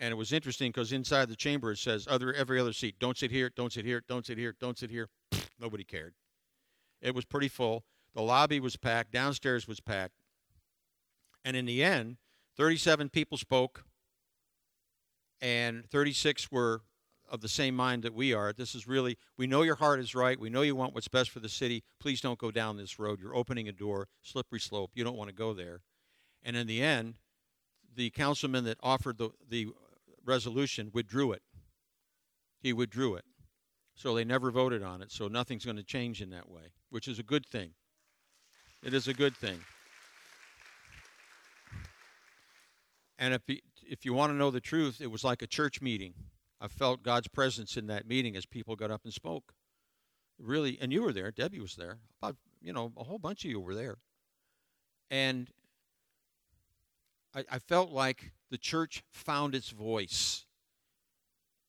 And 0.00 0.10
it 0.10 0.16
was 0.16 0.32
interesting 0.32 0.70
because 0.70 0.92
inside 0.92 1.28
the 1.28 1.36
chamber 1.36 1.72
it 1.72 1.78
says 1.78 2.06
other 2.10 2.32
every 2.32 2.58
other 2.58 2.72
seat. 2.72 2.96
Don't 2.98 3.16
sit 3.16 3.30
here, 3.30 3.50
don't 3.54 3.72
sit 3.72 3.84
here, 3.84 4.02
don't 4.08 4.26
sit 4.26 4.38
here, 4.38 4.54
don't 4.60 4.78
sit 4.78 4.90
here. 4.90 5.08
Nobody 5.60 5.84
cared. 5.84 6.14
It 7.00 7.14
was 7.14 7.24
pretty 7.24 7.48
full. 7.48 7.84
The 8.14 8.22
lobby 8.22 8.60
was 8.60 8.76
packed, 8.76 9.12
downstairs 9.12 9.68
was 9.68 9.80
packed. 9.80 10.14
And 11.44 11.56
in 11.56 11.66
the 11.66 11.82
end, 11.82 12.16
37 12.56 13.10
people 13.10 13.36
spoke, 13.36 13.84
and 15.40 15.88
36 15.90 16.50
were 16.50 16.82
of 17.30 17.40
the 17.40 17.48
same 17.48 17.74
mind 17.74 18.02
that 18.02 18.14
we 18.14 18.32
are. 18.32 18.52
This 18.52 18.74
is 18.74 18.86
really, 18.86 19.18
we 19.36 19.46
know 19.46 19.62
your 19.62 19.74
heart 19.76 19.98
is 20.00 20.14
right. 20.14 20.38
We 20.38 20.50
know 20.50 20.62
you 20.62 20.76
want 20.76 20.94
what's 20.94 21.08
best 21.08 21.30
for 21.30 21.40
the 21.40 21.48
city. 21.48 21.82
Please 21.98 22.20
don't 22.20 22.38
go 22.38 22.50
down 22.50 22.76
this 22.76 22.98
road. 22.98 23.18
You're 23.20 23.34
opening 23.34 23.68
a 23.68 23.72
door, 23.72 24.08
slippery 24.22 24.60
slope. 24.60 24.92
You 24.94 25.04
don't 25.04 25.16
want 25.16 25.30
to 25.30 25.34
go 25.34 25.52
there. 25.52 25.80
And 26.42 26.56
in 26.56 26.66
the 26.66 26.82
end, 26.82 27.14
the 27.94 28.10
councilman 28.10 28.64
that 28.64 28.78
offered 28.82 29.18
the, 29.18 29.30
the 29.48 29.68
resolution 30.24 30.90
withdrew 30.92 31.32
it. 31.32 31.42
He 32.60 32.72
withdrew 32.72 33.14
it. 33.16 33.24
So 33.94 34.14
they 34.14 34.24
never 34.24 34.50
voted 34.50 34.82
on 34.82 35.02
it. 35.02 35.12
So 35.12 35.28
nothing's 35.28 35.64
going 35.64 35.76
to 35.76 35.84
change 35.84 36.20
in 36.20 36.30
that 36.30 36.48
way, 36.48 36.72
which 36.90 37.06
is 37.06 37.18
a 37.18 37.22
good 37.22 37.46
thing. 37.46 37.70
It 38.82 38.92
is 38.92 39.06
a 39.06 39.14
good 39.14 39.36
thing. 39.36 39.60
And 43.18 43.32
if 43.32 43.42
you, 43.46 43.58
if 43.88 44.04
you 44.04 44.12
want 44.12 44.32
to 44.32 44.36
know 44.36 44.50
the 44.50 44.60
truth, 44.60 45.00
it 45.00 45.10
was 45.10 45.24
like 45.24 45.42
a 45.42 45.46
church 45.46 45.80
meeting. 45.80 46.14
I 46.60 46.68
felt 46.68 47.02
God's 47.02 47.28
presence 47.28 47.76
in 47.76 47.86
that 47.86 48.06
meeting 48.06 48.36
as 48.36 48.46
people 48.46 48.76
got 48.76 48.90
up 48.90 49.02
and 49.04 49.12
spoke. 49.12 49.54
Really, 50.38 50.78
and 50.80 50.92
you 50.92 51.02
were 51.02 51.12
there. 51.12 51.30
Debbie 51.30 51.60
was 51.60 51.76
there. 51.76 51.98
About 52.20 52.36
you 52.60 52.72
know 52.72 52.92
a 52.96 53.04
whole 53.04 53.18
bunch 53.18 53.44
of 53.44 53.50
you 53.50 53.60
were 53.60 53.74
there, 53.74 53.98
and 55.10 55.48
I, 57.34 57.44
I 57.50 57.58
felt 57.58 57.90
like 57.90 58.32
the 58.50 58.58
church 58.58 59.02
found 59.10 59.54
its 59.54 59.70
voice 59.70 60.46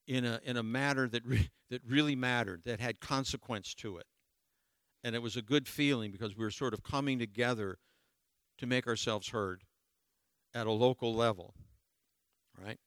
in 0.06 0.24
a 0.24 0.40
in 0.44 0.56
a 0.56 0.62
matter 0.62 1.08
that 1.08 1.24
re, 1.24 1.50
that 1.70 1.82
really 1.86 2.14
mattered, 2.14 2.62
that 2.64 2.80
had 2.80 3.00
consequence 3.00 3.74
to 3.74 3.98
it, 3.98 4.06
and 5.02 5.14
it 5.14 5.22
was 5.22 5.36
a 5.36 5.42
good 5.42 5.66
feeling 5.66 6.12
because 6.12 6.36
we 6.36 6.44
were 6.44 6.50
sort 6.50 6.72
of 6.72 6.82
coming 6.82 7.18
together 7.18 7.78
to 8.58 8.66
make 8.66 8.86
ourselves 8.86 9.28
heard 9.28 9.64
at 10.54 10.66
a 10.66 10.72
local 10.72 11.14
level, 11.14 11.54
right? 12.64 12.78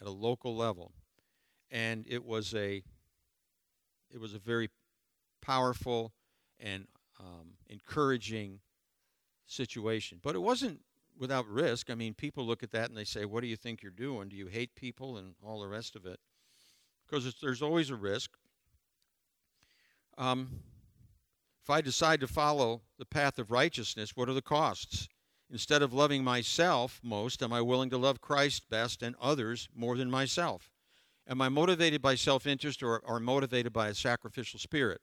At 0.00 0.06
a 0.06 0.10
local 0.10 0.56
level, 0.56 0.92
and 1.70 2.04
it 2.08 2.24
was 2.24 2.54
a 2.54 2.82
it 4.10 4.20
was 4.20 4.34
a 4.34 4.38
very 4.38 4.70
powerful 5.42 6.12
and 6.60 6.86
um, 7.20 7.54
encouraging 7.66 8.60
situation. 9.46 10.20
But 10.22 10.34
it 10.34 10.40
wasn't 10.40 10.80
without 11.18 11.46
risk. 11.46 11.90
I 11.90 11.94
mean, 11.94 12.14
people 12.14 12.46
look 12.46 12.62
at 12.62 12.70
that 12.72 12.88
and 12.88 12.96
they 12.96 13.04
say, 13.04 13.24
"What 13.24 13.40
do 13.40 13.46
you 13.46 13.56
think 13.56 13.82
you're 13.82 13.90
doing? 13.90 14.28
Do 14.28 14.36
you 14.36 14.46
hate 14.46 14.74
people 14.74 15.16
and 15.16 15.34
all 15.42 15.60
the 15.60 15.68
rest 15.68 15.96
of 15.96 16.06
it?" 16.06 16.20
Because 17.06 17.34
there's 17.40 17.62
always 17.62 17.90
a 17.90 17.96
risk. 17.96 18.36
Um, 20.16 20.62
if 21.62 21.70
I 21.70 21.80
decide 21.80 22.20
to 22.20 22.26
follow 22.26 22.82
the 22.98 23.04
path 23.04 23.38
of 23.38 23.50
righteousness, 23.50 24.16
what 24.16 24.28
are 24.28 24.34
the 24.34 24.42
costs? 24.42 25.08
Instead 25.50 25.82
of 25.82 25.92
loving 25.92 26.22
myself 26.22 27.00
most, 27.02 27.42
am 27.42 27.52
I 27.52 27.60
willing 27.62 27.90
to 27.90 27.98
love 27.98 28.20
Christ 28.20 28.68
best 28.68 29.02
and 29.02 29.16
others 29.20 29.68
more 29.74 29.96
than 29.96 30.10
myself? 30.10 30.70
Am 31.26 31.40
I 31.42 31.48
motivated 31.48 32.00
by 32.00 32.14
self 32.14 32.46
interest 32.46 32.82
or, 32.82 33.00
or 33.00 33.20
motivated 33.20 33.72
by 33.72 33.88
a 33.88 33.94
sacrificial 33.94 34.58
spirit? 34.58 35.00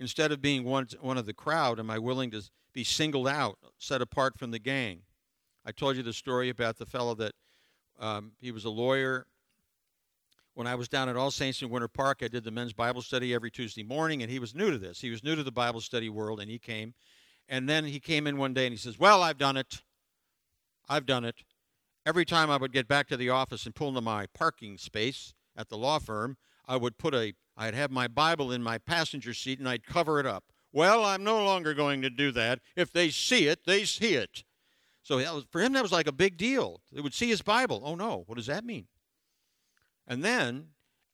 Instead 0.00 0.32
of 0.32 0.42
being 0.42 0.64
one, 0.64 0.88
one 1.00 1.16
of 1.16 1.26
the 1.26 1.32
crowd, 1.32 1.78
am 1.78 1.90
I 1.90 1.98
willing 1.98 2.32
to 2.32 2.42
be 2.72 2.82
singled 2.82 3.28
out, 3.28 3.58
set 3.78 4.02
apart 4.02 4.36
from 4.36 4.50
the 4.50 4.58
gang? 4.58 5.02
I 5.64 5.70
told 5.70 5.96
you 5.96 6.02
the 6.02 6.12
story 6.12 6.48
about 6.48 6.78
the 6.78 6.86
fellow 6.86 7.14
that 7.14 7.32
um, 8.00 8.32
he 8.40 8.50
was 8.50 8.64
a 8.64 8.70
lawyer. 8.70 9.26
When 10.54 10.66
I 10.66 10.74
was 10.74 10.88
down 10.88 11.08
at 11.08 11.16
All 11.16 11.30
Saints 11.30 11.62
in 11.62 11.70
Winter 11.70 11.86
Park, 11.86 12.20
I 12.22 12.28
did 12.28 12.42
the 12.42 12.50
men's 12.50 12.72
Bible 12.72 13.02
study 13.02 13.32
every 13.32 13.52
Tuesday 13.52 13.84
morning, 13.84 14.22
and 14.22 14.30
he 14.30 14.40
was 14.40 14.54
new 14.54 14.72
to 14.72 14.78
this. 14.78 15.00
He 15.00 15.10
was 15.10 15.22
new 15.22 15.36
to 15.36 15.44
the 15.44 15.52
Bible 15.52 15.80
study 15.80 16.08
world, 16.08 16.40
and 16.40 16.50
he 16.50 16.58
came 16.58 16.94
and 17.50 17.68
then 17.68 17.84
he 17.84 17.98
came 17.98 18.28
in 18.28 18.36
one 18.36 18.54
day 18.54 18.64
and 18.66 18.72
he 18.72 18.78
says, 18.78 18.98
Well, 18.98 19.22
I've 19.22 19.36
done 19.36 19.56
it. 19.56 19.82
I've 20.88 21.04
done 21.04 21.24
it. 21.24 21.42
Every 22.06 22.24
time 22.24 22.48
I 22.48 22.56
would 22.56 22.72
get 22.72 22.88
back 22.88 23.08
to 23.08 23.16
the 23.16 23.28
office 23.28 23.66
and 23.66 23.74
pull 23.74 23.88
into 23.88 24.00
my 24.00 24.26
parking 24.32 24.78
space 24.78 25.34
at 25.56 25.68
the 25.68 25.76
law 25.76 25.98
firm, 25.98 26.36
I 26.66 26.76
would 26.76 26.96
put 26.96 27.12
a, 27.12 27.34
I'd 27.60 27.74
have 27.74 27.90
my 27.90 28.08
Bible 28.08 28.50
in 28.50 28.62
my 28.62 28.78
passenger 28.78 29.34
seat 29.34 29.58
and 29.58 29.68
I'd 29.68 29.84
cover 29.84 30.18
it 30.18 30.24
up. 30.24 30.44
Well, 30.72 31.04
I'm 31.04 31.22
no 31.22 31.44
longer 31.44 31.74
going 31.74 32.00
to 32.00 32.08
do 32.08 32.32
that. 32.32 32.60
If 32.74 32.90
they 32.90 33.10
see 33.10 33.48
it, 33.48 33.66
they 33.66 33.84
see 33.84 34.14
it. 34.14 34.44
So 35.02 35.18
was, 35.18 35.44
for 35.50 35.60
him, 35.60 35.74
that 35.74 35.82
was 35.82 35.92
like 35.92 36.06
a 36.06 36.12
big 36.12 36.38
deal. 36.38 36.80
They 36.90 37.02
would 37.02 37.12
see 37.12 37.28
his 37.28 37.42
Bible. 37.42 37.82
Oh 37.84 37.94
no, 37.94 38.24
what 38.26 38.36
does 38.36 38.46
that 38.46 38.64
mean? 38.64 38.86
And 40.06 40.24
then 40.24 40.68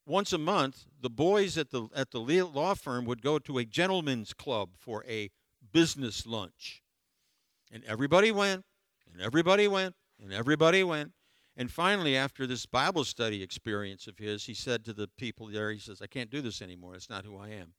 once 0.07 0.33
a 0.33 0.39
month, 0.39 0.85
the 1.01 1.11
boys 1.11 1.59
at 1.59 1.71
the 1.71 1.89
at 1.95 2.13
the 2.13 2.21
law 2.21 2.75
firm 2.75 3.07
would 3.07 3.23
go 3.23 3.41
to 3.41 3.59
a 3.59 3.65
gentleman's 3.65 4.33
club 4.33 4.71
for 4.79 5.05
a 5.09 5.31
business 5.73 6.27
lunch, 6.27 6.83
and 7.73 7.83
everybody 7.85 8.31
went, 8.31 8.65
and 9.13 9.21
everybody 9.21 9.67
went, 9.67 9.97
and 10.23 10.33
everybody 10.33 10.85
went. 10.85 11.13
And 11.57 11.71
finally, 11.71 12.17
after 12.17 12.47
this 12.47 12.67
Bible 12.67 13.05
study 13.05 13.43
experience 13.43 14.07
of 14.07 14.19
his, 14.19 14.45
he 14.45 14.53
said 14.53 14.85
to 14.85 14.93
the 14.93 15.09
people 15.17 15.47
there, 15.47 15.71
he 15.71 15.79
says, 15.79 16.03
I 16.03 16.07
can't 16.07 16.31
do 16.31 16.43
this 16.43 16.61
anymore. 16.61 16.95
It's 16.95 17.09
not 17.09 17.25
who 17.25 17.39
I 17.39 17.49
am. 17.49 17.73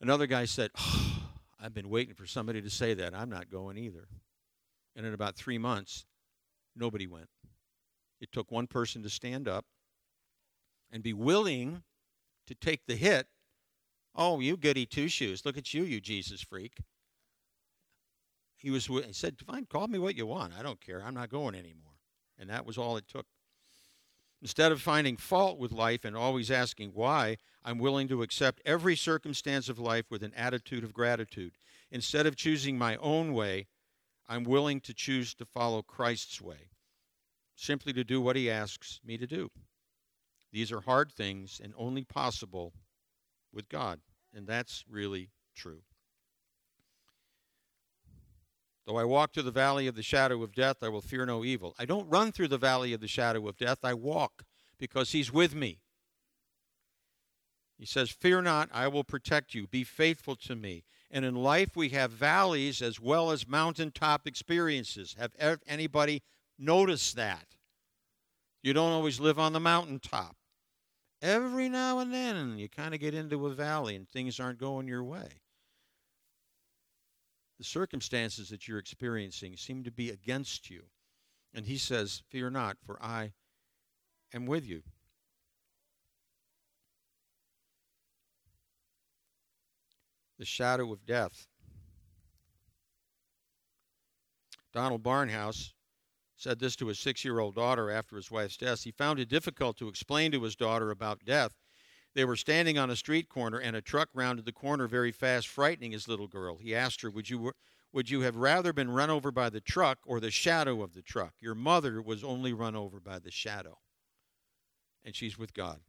Another 0.00 0.26
guy 0.26 0.46
said, 0.46 0.70
oh, 0.78 1.22
I've 1.60 1.74
been 1.74 1.90
waiting 1.90 2.14
for 2.14 2.26
somebody 2.26 2.60
to 2.62 2.70
say 2.70 2.94
that. 2.94 3.14
I'm 3.14 3.30
not 3.30 3.50
going 3.50 3.76
either. 3.76 4.08
And 4.96 5.06
in 5.06 5.14
about 5.14 5.36
three 5.36 5.58
months, 5.58 6.06
nobody 6.74 7.06
went. 7.06 7.28
It 8.20 8.32
took 8.32 8.50
one 8.50 8.66
person 8.66 9.02
to 9.02 9.10
stand 9.10 9.46
up 9.46 9.64
and 10.90 11.02
be 11.02 11.12
willing 11.12 11.82
to 12.46 12.54
take 12.54 12.86
the 12.86 12.96
hit. 12.96 13.26
Oh, 14.14 14.40
you 14.40 14.56
goody 14.56 14.86
two 14.86 15.08
shoes. 15.08 15.44
Look 15.44 15.56
at 15.56 15.72
you, 15.72 15.84
you 15.84 16.00
Jesus 16.00 16.42
freak. 16.42 16.78
He 18.62 18.70
was 18.70 18.86
he 18.86 19.12
said, 19.12 19.38
Fine, 19.44 19.66
call 19.66 19.88
me 19.88 19.98
what 19.98 20.14
you 20.14 20.24
want. 20.24 20.52
I 20.56 20.62
don't 20.62 20.80
care. 20.80 21.02
I'm 21.02 21.14
not 21.14 21.30
going 21.30 21.56
anymore. 21.56 21.98
And 22.38 22.48
that 22.48 22.64
was 22.64 22.78
all 22.78 22.96
it 22.96 23.08
took. 23.08 23.26
Instead 24.40 24.70
of 24.70 24.80
finding 24.80 25.16
fault 25.16 25.58
with 25.58 25.72
life 25.72 26.04
and 26.04 26.16
always 26.16 26.50
asking 26.50 26.90
why, 26.94 27.38
I'm 27.64 27.78
willing 27.78 28.06
to 28.08 28.22
accept 28.22 28.62
every 28.64 28.94
circumstance 28.94 29.68
of 29.68 29.80
life 29.80 30.06
with 30.10 30.22
an 30.22 30.32
attitude 30.34 30.84
of 30.84 30.94
gratitude. 30.94 31.52
Instead 31.90 32.26
of 32.26 32.36
choosing 32.36 32.78
my 32.78 32.96
own 32.96 33.34
way, 33.34 33.66
I'm 34.28 34.44
willing 34.44 34.80
to 34.82 34.94
choose 34.94 35.34
to 35.34 35.44
follow 35.44 35.82
Christ's 35.82 36.40
way, 36.40 36.70
simply 37.56 37.92
to 37.92 38.04
do 38.04 38.20
what 38.20 38.36
he 38.36 38.48
asks 38.48 39.00
me 39.04 39.18
to 39.18 39.26
do. 39.26 39.50
These 40.52 40.70
are 40.70 40.82
hard 40.82 41.10
things 41.10 41.60
and 41.62 41.74
only 41.76 42.04
possible 42.04 42.72
with 43.52 43.68
God. 43.68 44.00
And 44.32 44.46
that's 44.46 44.84
really 44.88 45.30
true. 45.54 45.82
Though 48.92 48.98
I 48.98 49.04
walk 49.04 49.32
through 49.32 49.44
the 49.44 49.50
valley 49.50 49.86
of 49.86 49.94
the 49.94 50.02
shadow 50.02 50.42
of 50.42 50.54
death, 50.54 50.82
I 50.82 50.90
will 50.90 51.00
fear 51.00 51.24
no 51.24 51.46
evil. 51.46 51.74
I 51.78 51.86
don't 51.86 52.10
run 52.10 52.30
through 52.30 52.48
the 52.48 52.58
valley 52.58 52.92
of 52.92 53.00
the 53.00 53.08
shadow 53.08 53.48
of 53.48 53.56
death, 53.56 53.78
I 53.82 53.94
walk 53.94 54.44
because 54.78 55.12
He's 55.12 55.32
with 55.32 55.54
me. 55.54 55.78
He 57.78 57.86
says, 57.86 58.10
Fear 58.10 58.42
not, 58.42 58.68
I 58.70 58.88
will 58.88 59.02
protect 59.02 59.54
you. 59.54 59.66
Be 59.66 59.82
faithful 59.82 60.36
to 60.36 60.54
me. 60.54 60.84
And 61.10 61.24
in 61.24 61.36
life, 61.36 61.74
we 61.74 61.88
have 61.88 62.10
valleys 62.10 62.82
as 62.82 63.00
well 63.00 63.30
as 63.30 63.48
mountaintop 63.48 64.26
experiences. 64.26 65.16
Have 65.18 65.32
anybody 65.66 66.22
noticed 66.58 67.16
that? 67.16 67.46
You 68.62 68.74
don't 68.74 68.92
always 68.92 69.18
live 69.18 69.38
on 69.38 69.54
the 69.54 69.60
mountaintop. 69.60 70.36
Every 71.22 71.70
now 71.70 71.98
and 72.00 72.12
then, 72.12 72.58
you 72.58 72.68
kind 72.68 72.92
of 72.92 73.00
get 73.00 73.14
into 73.14 73.46
a 73.46 73.54
valley 73.54 73.96
and 73.96 74.06
things 74.06 74.38
aren't 74.38 74.58
going 74.58 74.86
your 74.86 75.02
way 75.02 75.41
the 77.62 77.68
circumstances 77.68 78.48
that 78.48 78.66
you're 78.66 78.80
experiencing 78.80 79.56
seem 79.56 79.84
to 79.84 79.92
be 79.92 80.10
against 80.10 80.68
you. 80.68 80.82
And 81.54 81.64
he 81.64 81.78
says, 81.78 82.24
Fear 82.28 82.50
not, 82.50 82.76
for 82.84 83.00
I 83.00 83.34
am 84.34 84.46
with 84.46 84.66
you. 84.66 84.82
The 90.40 90.44
shadow 90.44 90.92
of 90.92 91.06
death. 91.06 91.46
Donald 94.74 95.04
Barnhouse 95.04 95.72
said 96.36 96.58
this 96.58 96.74
to 96.74 96.88
his 96.88 96.98
six 96.98 97.24
year 97.24 97.38
old 97.38 97.54
daughter 97.54 97.92
after 97.92 98.16
his 98.16 98.28
wife's 98.28 98.56
death. 98.56 98.82
He 98.82 98.90
found 98.90 99.20
it 99.20 99.28
difficult 99.28 99.76
to 99.76 99.86
explain 99.86 100.32
to 100.32 100.42
his 100.42 100.56
daughter 100.56 100.90
about 100.90 101.24
death 101.24 101.52
they 102.14 102.24
were 102.24 102.36
standing 102.36 102.78
on 102.78 102.90
a 102.90 102.96
street 102.96 103.28
corner, 103.28 103.58
and 103.58 103.74
a 103.74 103.80
truck 103.80 104.08
rounded 104.12 104.44
the 104.44 104.52
corner 104.52 104.86
very 104.86 105.12
fast, 105.12 105.48
frightening 105.48 105.92
his 105.92 106.08
little 106.08 106.28
girl. 106.28 106.56
He 106.56 106.74
asked 106.74 107.00
her, 107.02 107.10
Would 107.10 107.30
you, 107.30 107.52
would 107.92 108.10
you 108.10 108.20
have 108.20 108.36
rather 108.36 108.72
been 108.72 108.90
run 108.90 109.10
over 109.10 109.30
by 109.30 109.48
the 109.48 109.60
truck 109.60 109.98
or 110.04 110.20
the 110.20 110.30
shadow 110.30 110.82
of 110.82 110.94
the 110.94 111.02
truck? 111.02 111.34
Your 111.40 111.54
mother 111.54 112.02
was 112.02 112.22
only 112.22 112.52
run 112.52 112.76
over 112.76 113.00
by 113.00 113.18
the 113.18 113.30
shadow, 113.30 113.78
and 115.04 115.16
she's 115.16 115.38
with 115.38 115.54
God. 115.54 115.80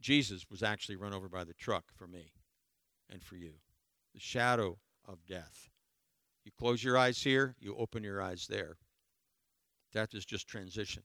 Jesus 0.00 0.46
was 0.50 0.62
actually 0.62 0.96
run 0.96 1.14
over 1.14 1.28
by 1.28 1.44
the 1.44 1.54
truck 1.54 1.84
for 1.94 2.06
me 2.06 2.32
and 3.08 3.22
for 3.22 3.36
you. 3.36 3.54
The 4.14 4.20
shadow 4.20 4.78
of 5.06 5.26
death. 5.26 5.68
You 6.44 6.50
close 6.58 6.82
your 6.82 6.98
eyes 6.98 7.22
here, 7.22 7.54
you 7.60 7.76
open 7.76 8.02
your 8.02 8.20
eyes 8.20 8.46
there. 8.48 8.76
Death 9.92 10.14
is 10.14 10.24
just 10.24 10.48
transition 10.48 11.02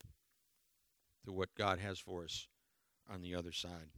to 1.25 1.31
what 1.31 1.53
God 1.55 1.79
has 1.79 1.99
for 1.99 2.23
us 2.23 2.47
on 3.09 3.21
the 3.21 3.35
other 3.35 3.51
side. 3.51 3.89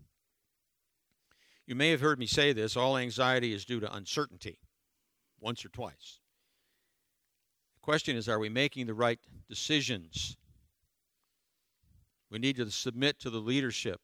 You 1.70 1.76
may 1.76 1.92
have 1.92 2.02
heard 2.02 2.18
me 2.18 2.26
say 2.26 2.52
this 2.52 2.76
all 2.76 2.98
anxiety 2.98 3.54
is 3.54 3.64
due 3.64 3.80
to 3.80 3.96
uncertainty, 3.96 4.58
once 5.40 5.64
or 5.64 5.70
twice. 5.70 6.20
The 7.76 7.84
question 7.84 8.18
is 8.18 8.28
are 8.28 8.40
we 8.40 8.50
making 8.50 8.88
the 8.88 8.96
right 8.96 9.20
decisions? 9.48 10.36
We 12.32 12.40
need 12.40 12.56
to 12.56 12.72
submit 12.72 13.20
to 13.20 13.30
the 13.30 13.38
leadership 13.38 14.02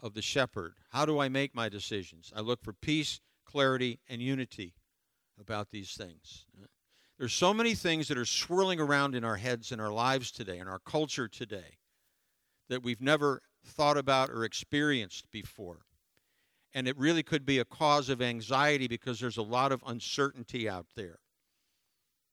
of 0.00 0.12
the 0.12 0.20
shepherd. 0.20 0.74
How 0.90 1.06
do 1.06 1.18
I 1.18 1.30
make 1.30 1.54
my 1.54 1.70
decisions? 1.70 2.30
I 2.36 2.40
look 2.40 2.62
for 2.62 2.74
peace, 2.74 3.20
clarity, 3.46 4.00
and 4.06 4.20
unity 4.20 4.74
about 5.40 5.70
these 5.70 5.94
things. 5.94 6.44
There's 7.18 7.32
so 7.32 7.54
many 7.54 7.74
things 7.74 8.08
that 8.08 8.18
are 8.18 8.26
swirling 8.26 8.80
around 8.80 9.14
in 9.14 9.24
our 9.24 9.36
heads 9.36 9.72
in 9.72 9.80
our 9.80 9.90
lives 9.90 10.30
today, 10.30 10.58
in 10.58 10.68
our 10.68 10.80
culture 10.80 11.26
today, 11.26 11.78
that 12.68 12.82
we've 12.82 13.00
never 13.00 13.40
thought 13.64 13.96
about 13.96 14.28
or 14.28 14.44
experienced 14.44 15.24
before 15.30 15.86
and 16.74 16.86
it 16.86 16.96
really 16.98 17.22
could 17.22 17.46
be 17.46 17.58
a 17.58 17.64
cause 17.64 18.08
of 18.08 18.20
anxiety 18.20 18.86
because 18.86 19.20
there's 19.20 19.36
a 19.36 19.42
lot 19.42 19.72
of 19.72 19.82
uncertainty 19.86 20.68
out 20.68 20.86
there. 20.94 21.18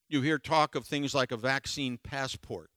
You 0.08 0.22
hear 0.22 0.38
talk 0.38 0.76
of 0.76 0.86
things 0.86 1.16
like 1.16 1.32
a 1.32 1.38
vaccine 1.38 1.98
passport, 1.98 2.70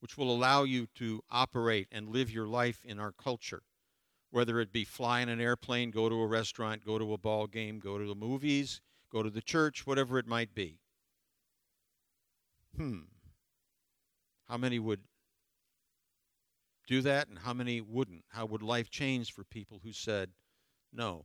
which 0.00 0.16
will 0.16 0.30
allow 0.30 0.62
you 0.62 0.86
to 0.96 1.22
operate 1.30 1.88
and 1.90 2.08
live 2.08 2.30
your 2.30 2.46
life 2.46 2.84
in 2.84 3.00
our 3.00 3.12
culture, 3.12 3.62
whether 4.30 4.60
it 4.60 4.72
be 4.72 4.84
fly 4.84 5.20
in 5.20 5.28
an 5.28 5.40
airplane, 5.40 5.90
go 5.90 6.08
to 6.08 6.14
a 6.20 6.26
restaurant, 6.26 6.84
go 6.84 6.98
to 6.98 7.12
a 7.12 7.18
ball 7.18 7.46
game, 7.46 7.80
go 7.80 7.98
to 7.98 8.06
the 8.06 8.14
movies, 8.14 8.80
go 9.10 9.22
to 9.22 9.30
the 9.30 9.42
church, 9.42 9.86
whatever 9.86 10.18
it 10.18 10.26
might 10.26 10.54
be. 10.54 10.78
Hmm. 12.76 13.00
How 14.48 14.56
many 14.56 14.78
would 14.78 15.00
do 16.86 17.00
that 17.02 17.28
and 17.28 17.38
how 17.38 17.52
many 17.52 17.80
wouldn't? 17.80 18.24
How 18.28 18.46
would 18.46 18.62
life 18.62 18.90
change 18.90 19.32
for 19.32 19.44
people 19.44 19.80
who 19.82 19.92
said 19.92 20.30
no? 20.92 21.24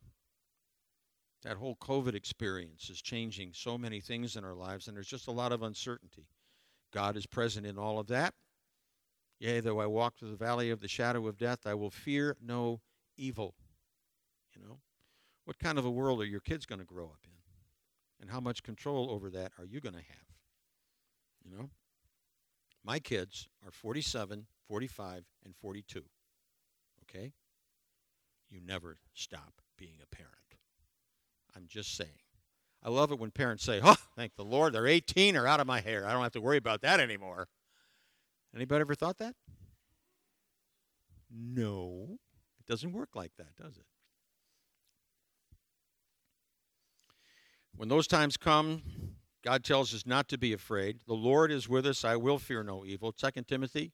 That 1.43 1.57
whole 1.57 1.77
COVID 1.77 2.15
experience 2.15 2.89
is 2.89 3.01
changing 3.01 3.51
so 3.53 3.77
many 3.77 4.01
things 4.01 4.35
in 4.35 4.43
our 4.43 4.55
lives, 4.55 4.87
and 4.87 4.95
there's 4.95 5.07
just 5.07 5.27
a 5.27 5.31
lot 5.31 5.53
of 5.53 5.63
uncertainty. 5.63 6.27
God 6.91 7.15
is 7.15 7.25
present 7.25 7.65
in 7.65 7.77
all 7.77 7.99
of 7.99 8.07
that. 8.07 8.33
Yea, 9.39 9.61
though 9.61 9.79
I 9.79 9.85
walk 9.85 10.17
through 10.17 10.31
the 10.31 10.37
valley 10.37 10.69
of 10.69 10.81
the 10.81 10.87
shadow 10.87 11.27
of 11.27 11.37
death, 11.37 11.65
I 11.65 11.73
will 11.73 11.91
fear 11.91 12.35
no 12.41 12.81
evil. 13.15 13.55
You 14.53 14.61
know? 14.67 14.79
What 15.45 15.59
kind 15.59 15.77
of 15.77 15.85
a 15.85 15.91
world 15.91 16.21
are 16.21 16.25
your 16.25 16.41
kids 16.41 16.65
going 16.65 16.79
to 16.79 16.85
grow 16.85 17.05
up 17.05 17.21
in? 17.23 17.31
And 18.21 18.29
how 18.29 18.41
much 18.41 18.63
control 18.63 19.09
over 19.09 19.29
that 19.29 19.53
are 19.57 19.65
you 19.65 19.79
going 19.79 19.95
to 19.95 19.99
have? 19.99 20.27
You 21.45 21.57
know? 21.57 21.69
My 22.83 22.99
kids 22.99 23.49
are 23.65 23.71
47, 23.71 24.47
45, 24.67 25.23
and 25.45 25.55
42. 25.55 26.03
Okay? 27.03 27.33
You 28.49 28.61
never 28.65 28.97
stop 29.13 29.61
being 29.77 29.97
a 30.01 30.15
parent. 30.15 30.33
I'm 31.55 31.65
just 31.67 31.95
saying. 31.95 32.09
I 32.81 32.89
love 32.89 33.11
it 33.11 33.19
when 33.19 33.31
parents 33.31 33.63
say, 33.63 33.81
Oh, 33.83 33.97
thank 34.15 34.35
the 34.35 34.45
Lord, 34.45 34.73
they're 34.73 34.87
18 34.87 35.35
or 35.35 35.47
out 35.47 35.59
of 35.59 35.67
my 35.67 35.81
hair. 35.81 36.05
I 36.05 36.13
don't 36.13 36.23
have 36.23 36.31
to 36.33 36.41
worry 36.41 36.57
about 36.57 36.81
that 36.81 36.99
anymore. 36.99 37.47
Anybody 38.55 38.81
ever 38.81 38.95
thought 38.95 39.17
that? 39.17 39.35
No. 41.29 42.19
It 42.59 42.65
doesn't 42.65 42.93
work 42.93 43.09
like 43.15 43.31
that, 43.37 43.55
does 43.55 43.77
it? 43.77 43.85
When 47.75 47.89
those 47.89 48.07
times 48.07 48.35
come, 48.35 48.81
God 49.43 49.63
tells 49.63 49.93
us 49.93 50.05
not 50.05 50.27
to 50.29 50.37
be 50.37 50.53
afraid. 50.53 50.99
The 51.07 51.13
Lord 51.13 51.51
is 51.51 51.69
with 51.69 51.85
us. 51.85 52.03
I 52.03 52.15
will 52.17 52.39
fear 52.39 52.63
no 52.63 52.85
evil. 52.85 53.11
2 53.11 53.29
Timothy, 53.47 53.93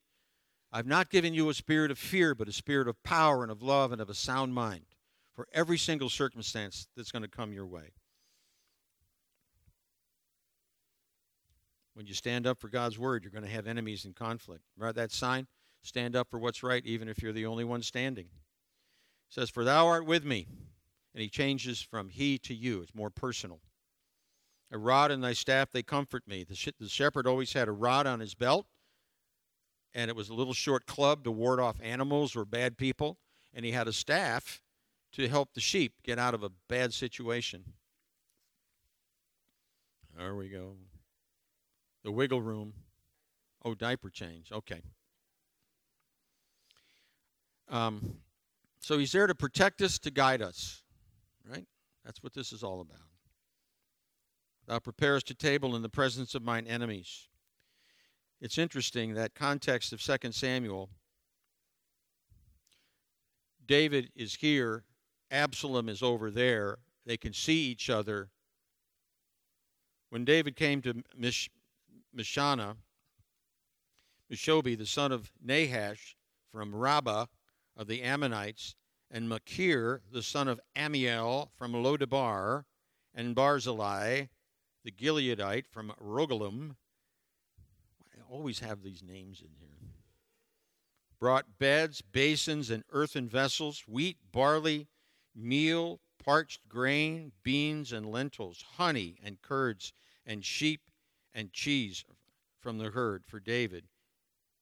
I've 0.72 0.88
not 0.88 1.10
given 1.10 1.34
you 1.34 1.50
a 1.50 1.54
spirit 1.54 1.92
of 1.92 2.00
fear, 2.00 2.34
but 2.34 2.48
a 2.48 2.54
spirit 2.54 2.88
of 2.88 3.02
power 3.04 3.44
and 3.44 3.52
of 3.52 3.62
love 3.62 3.92
and 3.92 4.02
of 4.02 4.10
a 4.10 4.16
sound 4.16 4.54
mind 4.54 4.86
for 5.34 5.48
every 5.54 5.78
single 5.78 6.10
circumstance 6.10 6.88
that's 6.96 7.12
going 7.12 7.22
to 7.22 7.30
come 7.30 7.54
your 7.54 7.68
way. 7.68 7.92
When 11.94 12.08
you 12.08 12.14
stand 12.14 12.46
up 12.46 12.60
for 12.60 12.68
God's 12.68 13.00
word, 13.00 13.24
you're 13.24 13.32
going 13.32 13.46
to 13.46 13.50
have 13.50 13.68
enemies 13.68 14.04
in 14.04 14.14
conflict. 14.14 14.64
Remember 14.78 14.94
that 14.94 15.12
sign? 15.12 15.48
Stand 15.82 16.16
up 16.16 16.30
for 16.30 16.40
what's 16.40 16.64
right, 16.64 16.86
even 16.86 17.08
if 17.08 17.22
you're 17.22 17.32
the 17.32 17.46
only 17.46 17.64
one 17.64 17.84
standing. 17.84 18.26
It 18.26 19.34
says, 19.34 19.50
For 19.50 19.64
thou 19.64 19.88
art 19.88 20.06
with 20.06 20.26
me. 20.26 20.48
And 21.14 21.22
he 21.22 21.30
changes 21.30 21.82
from 21.82 22.10
he 22.10 22.38
to 22.40 22.54
you. 22.54 22.82
It's 22.82 22.94
more 22.94 23.10
personal. 23.10 23.62
A 24.72 24.78
rod 24.78 25.12
and 25.12 25.24
thy 25.24 25.34
staff, 25.34 25.72
they 25.72 25.84
comfort 25.84 26.28
me. 26.28 26.44
The, 26.44 26.56
sh- 26.56 26.70
the 26.80 26.90
shepherd 26.90 27.28
always 27.28 27.54
had 27.54 27.68
a 27.68 27.72
rod 27.72 28.08
on 28.08 28.20
his 28.20 28.34
belt, 28.34 28.66
and 29.94 30.10
it 30.10 30.16
was 30.16 30.30
a 30.30 30.34
little 30.34 30.54
short 30.54 30.86
club 30.86 31.24
to 31.24 31.32
ward 31.32 31.60
off 31.60 31.78
animals 31.82 32.36
or 32.36 32.46
bad 32.46 32.78
people. 32.78 33.18
And 33.54 33.64
he 33.64 33.72
had 33.72 33.88
a 33.88 33.94
staff 33.94 34.62
to 35.14 35.30
help 35.30 35.54
the 35.54 35.62
sheep 35.62 35.94
get 36.04 36.20
out 36.20 36.34
of 36.34 36.44
a 36.44 36.52
bad 36.68 36.94
situation. 36.94 37.64
There 40.18 40.36
we 40.36 40.50
go. 40.50 40.74
The 42.04 42.12
wiggle 42.12 42.42
room. 42.42 42.74
Oh, 43.64 43.74
diaper 43.74 44.10
change. 44.10 44.52
Okay. 44.52 44.82
Um, 47.70 48.18
so 48.80 48.98
he's 48.98 49.12
there 49.12 49.26
to 49.26 49.36
protect 49.36 49.82
us, 49.82 49.98
to 50.00 50.12
guide 50.12 50.42
us, 50.42 50.84
right? 51.50 51.66
That's 52.04 52.22
what 52.22 52.34
this 52.34 52.52
is 52.52 52.62
all 52.62 52.82
about. 52.82 53.15
Uh, 54.68 54.74
Thou 54.74 54.80
preparest 54.80 55.30
a 55.30 55.36
table 55.36 55.76
in 55.76 55.82
the 55.82 55.90
presence 55.90 56.36
of 56.36 56.44
mine 56.44 56.68
enemies. 56.68 57.28
It's 58.42 58.58
interesting 58.58 59.14
that 59.14 59.36
context 59.36 59.94
of 59.94 60.02
2 60.02 60.32
Samuel. 60.32 60.90
David 63.66 64.12
is 64.16 64.36
here, 64.36 64.84
Absalom 65.32 65.90
is 65.90 66.04
over 66.04 66.30
there. 66.30 66.78
They 67.06 67.18
can 67.18 67.34
see 67.34 67.68
each 67.68 67.90
other. 67.90 68.30
When 70.10 70.26
David 70.26 70.56
came 70.56 70.82
to 70.84 71.04
Mish, 71.18 71.50
Mishana, 72.16 72.76
Mishobi, 74.32 74.78
the 74.78 74.86
son 74.86 75.12
of 75.12 75.32
Nahash 75.44 76.16
from 76.52 76.76
Rabbah 76.76 77.26
of 77.78 77.88
the 77.88 78.02
Ammonites, 78.02 78.76
and 79.12 79.30
Machir, 79.30 80.02
the 80.12 80.24
son 80.24 80.48
of 80.48 80.60
Ammiel 80.76 81.50
from 81.58 81.74
Lodebar, 81.74 82.66
and 83.14 83.36
Barzillai, 83.36 84.28
the 84.86 84.92
Gileadite 84.92 85.66
from 85.66 85.92
Rogelim. 86.00 86.76
I 88.16 88.22
always 88.32 88.60
have 88.60 88.84
these 88.84 89.02
names 89.02 89.42
in 89.42 89.50
here. 89.60 89.80
Brought 91.20 91.58
beds, 91.58 92.04
basins, 92.04 92.70
and 92.70 92.84
earthen 92.92 93.28
vessels, 93.28 93.84
wheat, 93.88 94.18
barley, 94.32 94.88
meal, 95.36 96.02
parched 96.24 96.70
grain, 96.70 97.32
beans, 97.42 97.92
and 97.92 98.12
lentils, 98.12 98.64
honey, 98.78 99.18
and 99.24 99.42
curds, 99.42 99.92
and 100.24 100.46
sheep, 100.46 100.82
and 101.34 101.52
cheese 101.52 102.06
from 102.60 102.78
the 102.78 102.92
herd 102.92 103.26
for 103.26 103.40
David 103.40 103.88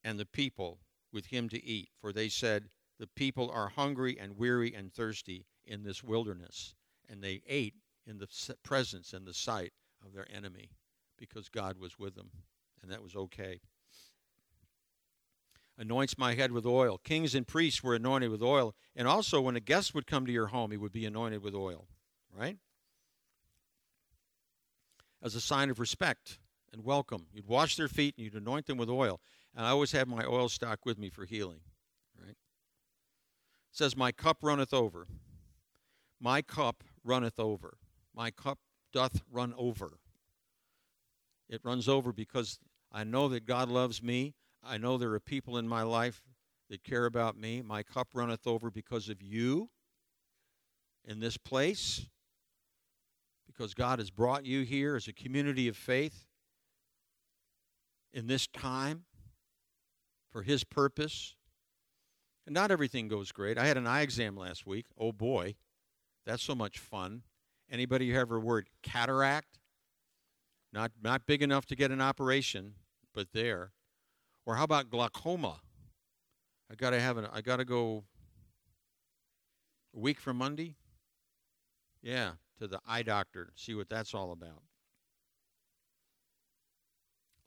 and 0.06 0.18
the 0.18 0.26
people 0.26 0.80
with 1.12 1.28
him 1.28 1.50
to 1.50 1.64
eat. 1.64 1.90
For 2.00 2.14
they 2.14 2.30
said, 2.30 2.70
The 2.98 3.08
people 3.08 3.52
are 3.52 3.68
hungry 3.70 4.18
and 4.18 4.38
weary 4.38 4.74
and 4.74 4.94
thirsty 4.94 5.46
in 5.66 5.84
this 5.84 6.02
wilderness. 6.02 6.76
And 7.10 7.22
they 7.22 7.42
ate 7.46 7.76
in 8.08 8.20
the 8.20 8.30
presence 8.64 9.12
and 9.12 9.28
the 9.28 9.34
sight 9.34 9.74
of 10.06 10.14
their 10.14 10.28
enemy 10.34 10.70
because 11.18 11.50
God 11.50 11.78
was 11.78 11.98
with 11.98 12.16
them, 12.16 12.32
and 12.82 12.92
that 12.92 13.04
was 13.04 13.16
okay. 13.16 13.62
Anoints 15.78 16.18
my 16.18 16.36
head 16.36 16.52
with 16.52 16.66
oil. 16.66 17.00
Kings 17.04 17.34
and 17.34 17.48
priests 17.48 17.82
were 17.82 17.96
anointed 17.96 18.30
with 18.30 18.44
oil. 18.44 18.76
And 18.96 19.08
also, 19.08 19.42
when 19.42 19.56
a 19.56 19.60
guest 19.60 19.96
would 19.96 20.06
come 20.06 20.26
to 20.28 20.32
your 20.32 20.48
home, 20.48 20.70
he 20.70 20.78
would 20.78 20.92
be 20.92 21.06
anointed 21.06 21.42
with 21.42 21.56
oil, 21.56 21.88
right? 22.32 22.58
As 25.22 25.34
a 25.34 25.42
sign 25.42 25.72
of 25.72 25.80
respect 25.80 26.38
and 26.72 26.84
welcome. 26.84 27.26
You'd 27.34 27.48
wash 27.48 27.76
their 27.76 27.88
feet 27.88 28.14
and 28.18 28.24
you'd 28.24 28.36
anoint 28.36 28.68
them 28.68 28.78
with 28.78 28.90
oil. 28.90 29.20
And 29.56 29.66
I 29.66 29.70
always 29.70 29.92
have 29.94 30.08
my 30.08 30.26
oil 30.26 30.48
stock 30.48 30.86
with 30.86 31.00
me 31.00 31.10
for 31.10 31.26
healing, 31.26 31.62
right? 32.20 32.32
It 32.32 32.36
says, 33.72 33.98
My 33.98 34.12
cup 34.12 34.38
runneth 34.44 34.74
over. 34.74 35.08
My 36.20 36.42
cup 36.44 36.84
runneth 37.04 37.40
over. 37.40 37.78
My 38.16 38.30
cup 38.30 38.60
doth 38.94 39.22
run 39.32 39.54
over. 39.58 39.98
It 41.50 41.62
runs 41.64 41.90
over 41.90 42.14
because 42.14 42.60
I 42.92 43.04
know 43.04 43.28
that 43.30 43.46
God 43.46 43.70
loves 43.70 44.02
me. 44.02 44.36
I 44.64 44.78
know 44.78 44.98
there 44.98 45.12
are 45.12 45.20
people 45.20 45.58
in 45.58 45.68
my 45.68 45.82
life 45.82 46.22
that 46.70 46.84
care 46.84 47.06
about 47.06 47.38
me. 47.38 47.62
My 47.62 47.84
cup 47.84 48.08
runneth 48.14 48.48
over 48.48 48.72
because 48.72 49.10
of 49.10 49.22
you 49.22 49.70
in 51.06 51.20
this 51.20 51.36
place, 51.36 52.08
because 53.46 53.74
God 53.74 54.00
has 54.00 54.10
brought 54.10 54.46
you 54.46 54.62
here 54.62 54.96
as 54.96 55.08
a 55.08 55.14
community 55.14 55.68
of 55.68 55.76
faith 55.76 56.26
in 58.14 58.28
this 58.28 58.48
time 58.48 59.04
for 60.32 60.44
His 60.44 60.64
purpose. 60.64 61.36
And 62.46 62.54
not 62.54 62.72
everything 62.72 63.08
goes 63.08 63.32
great. 63.32 63.58
I 63.58 63.66
had 63.66 63.78
an 63.78 63.88
eye 63.88 64.02
exam 64.02 64.38
last 64.38 64.66
week. 64.66 64.86
Oh 64.98 65.12
boy, 65.12 65.56
that's 66.26 66.44
so 66.44 66.56
much 66.56 66.80
fun. 66.80 67.24
Anybody 67.74 68.12
have 68.12 68.22
ever 68.22 68.40
word 68.40 68.70
cataract? 68.84 69.58
Not 70.72 70.92
not 71.02 71.26
big 71.26 71.42
enough 71.42 71.66
to 71.66 71.76
get 71.76 71.90
an 71.90 72.02
operation, 72.02 72.76
but 73.16 73.30
there. 73.34 73.72
Or 74.46 74.56
how 74.56 74.64
about 74.64 74.92
glaucoma? 74.92 75.60
I 76.72 76.76
gotta 76.76 77.00
have 77.00 77.18
an 77.18 77.28
I 77.34 77.42
gotta 77.42 77.66
go 77.66 78.04
a 79.96 80.00
week 80.00 80.20
from 80.20 80.38
Monday. 80.38 80.76
Yeah, 82.04 82.34
to 82.60 82.68
the 82.68 82.80
eye 82.88 83.02
doctor, 83.02 83.50
see 83.56 83.74
what 83.74 83.90
that's 83.90 84.14
all 84.14 84.32
about. 84.32 84.62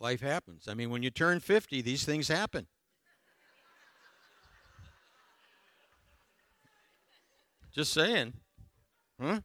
Life 0.01 0.21
happens. 0.21 0.67
I 0.67 0.75
mean, 0.75 0.91
when 0.91 1.05
you 1.05 1.11
turn 1.11 1.39
50, 1.39 1.83
these 1.83 2.05
things 2.05 2.27
happen. 2.27 2.67
Just 7.73 7.93
saying. 7.93 8.33
Huh? 9.21 9.41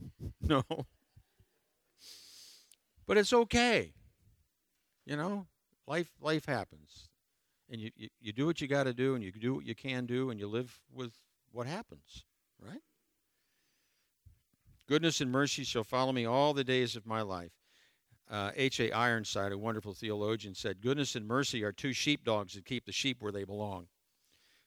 No. 0.40 0.64
But 3.06 3.18
it's 3.18 3.32
okay. 3.32 3.92
You 5.04 5.16
know, 5.16 5.46
life 5.86 6.10
life 6.20 6.46
happens. 6.46 7.08
And 7.68 7.80
you, 7.80 7.90
you, 7.96 8.08
you 8.20 8.32
do 8.32 8.46
what 8.46 8.60
you 8.60 8.66
got 8.66 8.84
to 8.84 8.94
do 8.94 9.14
and 9.14 9.22
you 9.22 9.32
do 9.32 9.54
what 9.54 9.64
you 9.64 9.74
can 9.74 10.06
do 10.06 10.30
and 10.30 10.40
you 10.40 10.48
live 10.48 10.80
with 10.92 11.12
what 11.52 11.66
happens, 11.66 12.24
right? 12.60 12.80
Goodness 14.88 15.20
and 15.20 15.30
mercy 15.30 15.62
shall 15.62 15.84
follow 15.84 16.12
me 16.12 16.24
all 16.24 16.52
the 16.52 16.64
days 16.64 16.96
of 16.96 17.06
my 17.06 17.22
life. 17.22 17.52
H.A. 18.32 18.92
Uh, 18.92 18.98
Ironside, 18.98 19.52
a 19.52 19.58
wonderful 19.58 19.92
theologian, 19.92 20.54
said, 20.54 20.80
Goodness 20.80 21.16
and 21.16 21.26
mercy 21.26 21.64
are 21.64 21.72
two 21.72 21.92
sheepdogs 21.92 22.54
that 22.54 22.64
keep 22.64 22.86
the 22.86 22.92
sheep 22.92 23.20
where 23.20 23.32
they 23.32 23.44
belong. 23.44 23.88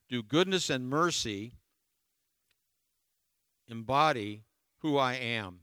Do 0.10 0.22
goodness 0.22 0.70
and 0.70 0.90
mercy 0.90 1.54
embody 3.68 4.44
who 4.84 4.98
I 4.98 5.14
am? 5.14 5.60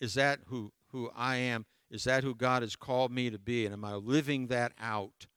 Is 0.00 0.14
that 0.14 0.40
who, 0.48 0.72
who 0.90 1.10
I 1.16 1.36
am? 1.36 1.64
Is 1.90 2.04
that 2.04 2.24
who 2.24 2.34
God 2.34 2.62
has 2.62 2.76
called 2.76 3.12
me 3.12 3.30
to 3.30 3.38
be? 3.38 3.64
And 3.64 3.72
am 3.72 3.84
I 3.84 3.94
living 3.94 4.48
that 4.48 4.72
out? 4.78 5.28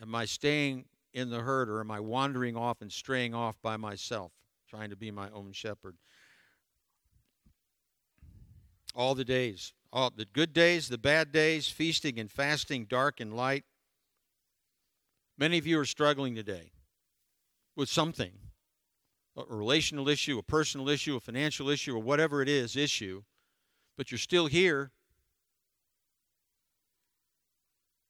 Am 0.00 0.14
I 0.14 0.24
staying 0.24 0.86
in 1.14 1.30
the 1.30 1.40
herd 1.40 1.70
or 1.70 1.80
am 1.80 1.90
I 1.90 2.00
wandering 2.00 2.56
off 2.56 2.82
and 2.82 2.92
straying 2.92 3.32
off 3.32 3.56
by 3.62 3.76
myself, 3.76 4.32
trying 4.68 4.90
to 4.90 4.96
be 4.96 5.12
my 5.12 5.30
own 5.30 5.52
shepherd? 5.52 5.96
All 8.94 9.14
the 9.14 9.24
days, 9.24 9.72
all 9.92 10.10
the 10.10 10.26
good 10.26 10.52
days, 10.52 10.88
the 10.88 10.98
bad 10.98 11.30
days, 11.30 11.68
feasting 11.68 12.18
and 12.18 12.30
fasting, 12.30 12.86
dark 12.86 13.20
and 13.20 13.32
light. 13.32 13.64
Many 15.38 15.58
of 15.58 15.66
you 15.66 15.78
are 15.78 15.84
struggling 15.84 16.34
today 16.34 16.72
with 17.76 17.88
something 17.88 18.32
a 19.36 19.44
relational 19.48 20.08
issue, 20.08 20.38
a 20.38 20.42
personal 20.42 20.88
issue, 20.88 21.16
a 21.16 21.20
financial 21.20 21.68
issue, 21.68 21.94
or 21.94 21.98
whatever 21.98 22.42
it 22.42 22.48
is, 22.48 22.76
issue, 22.76 23.22
but 23.96 24.10
you're 24.10 24.18
still 24.18 24.46
here. 24.46 24.92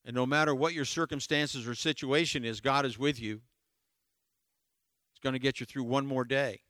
And 0.05 0.17
no 0.17 0.27
matter 0.27 0.55
what 0.55 0.75
your 0.75 0.85
circumstances 0.85 1.67
or 1.67 1.75
situation 1.75 2.45
is, 2.45 2.61
God 2.61 2.85
is 2.85 2.99
with 2.99 3.21
you. 3.21 3.41
It's 5.13 5.21
going 5.23 5.35
to 5.35 5.39
get 5.39 5.61
you 5.61 5.67
through 5.67 5.85
one 5.85 6.07
more 6.07 6.25
day. 6.25 6.63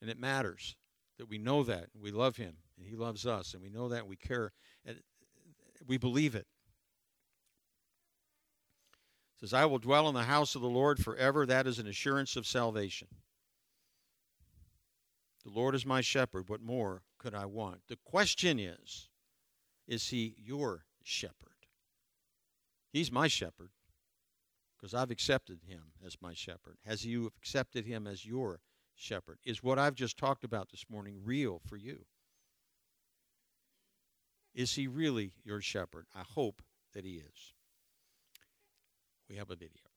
And 0.00 0.10
it 0.10 0.18
matters 0.18 0.76
that 1.18 1.28
we 1.28 1.38
know 1.38 1.62
that. 1.64 1.86
We 2.00 2.10
love 2.10 2.36
Him, 2.36 2.56
and 2.76 2.86
He 2.86 2.96
loves 2.96 3.26
us, 3.26 3.54
and 3.54 3.62
we 3.62 3.70
know 3.70 3.88
that, 3.88 4.00
and 4.00 4.08
we 4.08 4.16
care. 4.16 4.52
And 4.84 4.96
we 5.86 5.98
believe 5.98 6.34
it 6.34 6.46
says, 9.40 9.54
I 9.54 9.66
will 9.66 9.78
dwell 9.78 10.08
in 10.08 10.14
the 10.14 10.24
house 10.24 10.54
of 10.54 10.62
the 10.62 10.68
Lord 10.68 10.98
forever. 10.98 11.46
That 11.46 11.66
is 11.66 11.78
an 11.78 11.86
assurance 11.86 12.36
of 12.36 12.46
salvation. 12.46 13.08
The 15.44 15.50
Lord 15.50 15.74
is 15.74 15.86
my 15.86 16.00
shepherd. 16.00 16.48
What 16.48 16.60
more 16.60 17.02
could 17.18 17.34
I 17.34 17.46
want? 17.46 17.80
The 17.88 17.98
question 18.04 18.58
is, 18.58 19.08
is 19.86 20.08
he 20.08 20.34
your 20.36 20.84
shepherd? 21.02 21.34
He's 22.92 23.12
my 23.12 23.28
shepherd 23.28 23.70
because 24.76 24.94
I've 24.94 25.10
accepted 25.10 25.60
him 25.66 25.92
as 26.04 26.16
my 26.20 26.34
shepherd. 26.34 26.78
Has 26.84 27.04
you 27.04 27.30
accepted 27.38 27.86
him 27.86 28.06
as 28.06 28.26
your 28.26 28.60
shepherd? 28.94 29.38
Is 29.44 29.62
what 29.62 29.78
I've 29.78 29.94
just 29.94 30.18
talked 30.18 30.44
about 30.44 30.70
this 30.70 30.84
morning 30.90 31.20
real 31.24 31.60
for 31.66 31.76
you? 31.76 32.06
Is 34.54 34.74
he 34.74 34.86
really 34.86 35.32
your 35.44 35.60
shepherd? 35.60 36.06
I 36.14 36.22
hope 36.22 36.62
that 36.92 37.04
he 37.04 37.14
is. 37.14 37.54
We 39.28 39.36
have 39.36 39.50
a 39.50 39.56
video. 39.56 39.87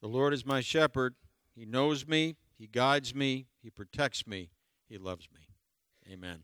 The 0.00 0.08
Lord 0.08 0.32
is 0.32 0.46
my 0.46 0.60
shepherd. 0.60 1.14
He 1.54 1.66
knows 1.66 2.06
me, 2.06 2.36
He 2.58 2.66
guides 2.66 3.14
me, 3.14 3.46
He 3.62 3.70
protects 3.70 4.26
me, 4.26 4.50
He 4.88 4.98
loves 4.98 5.28
me. 5.32 5.40
Amen. 6.12 6.42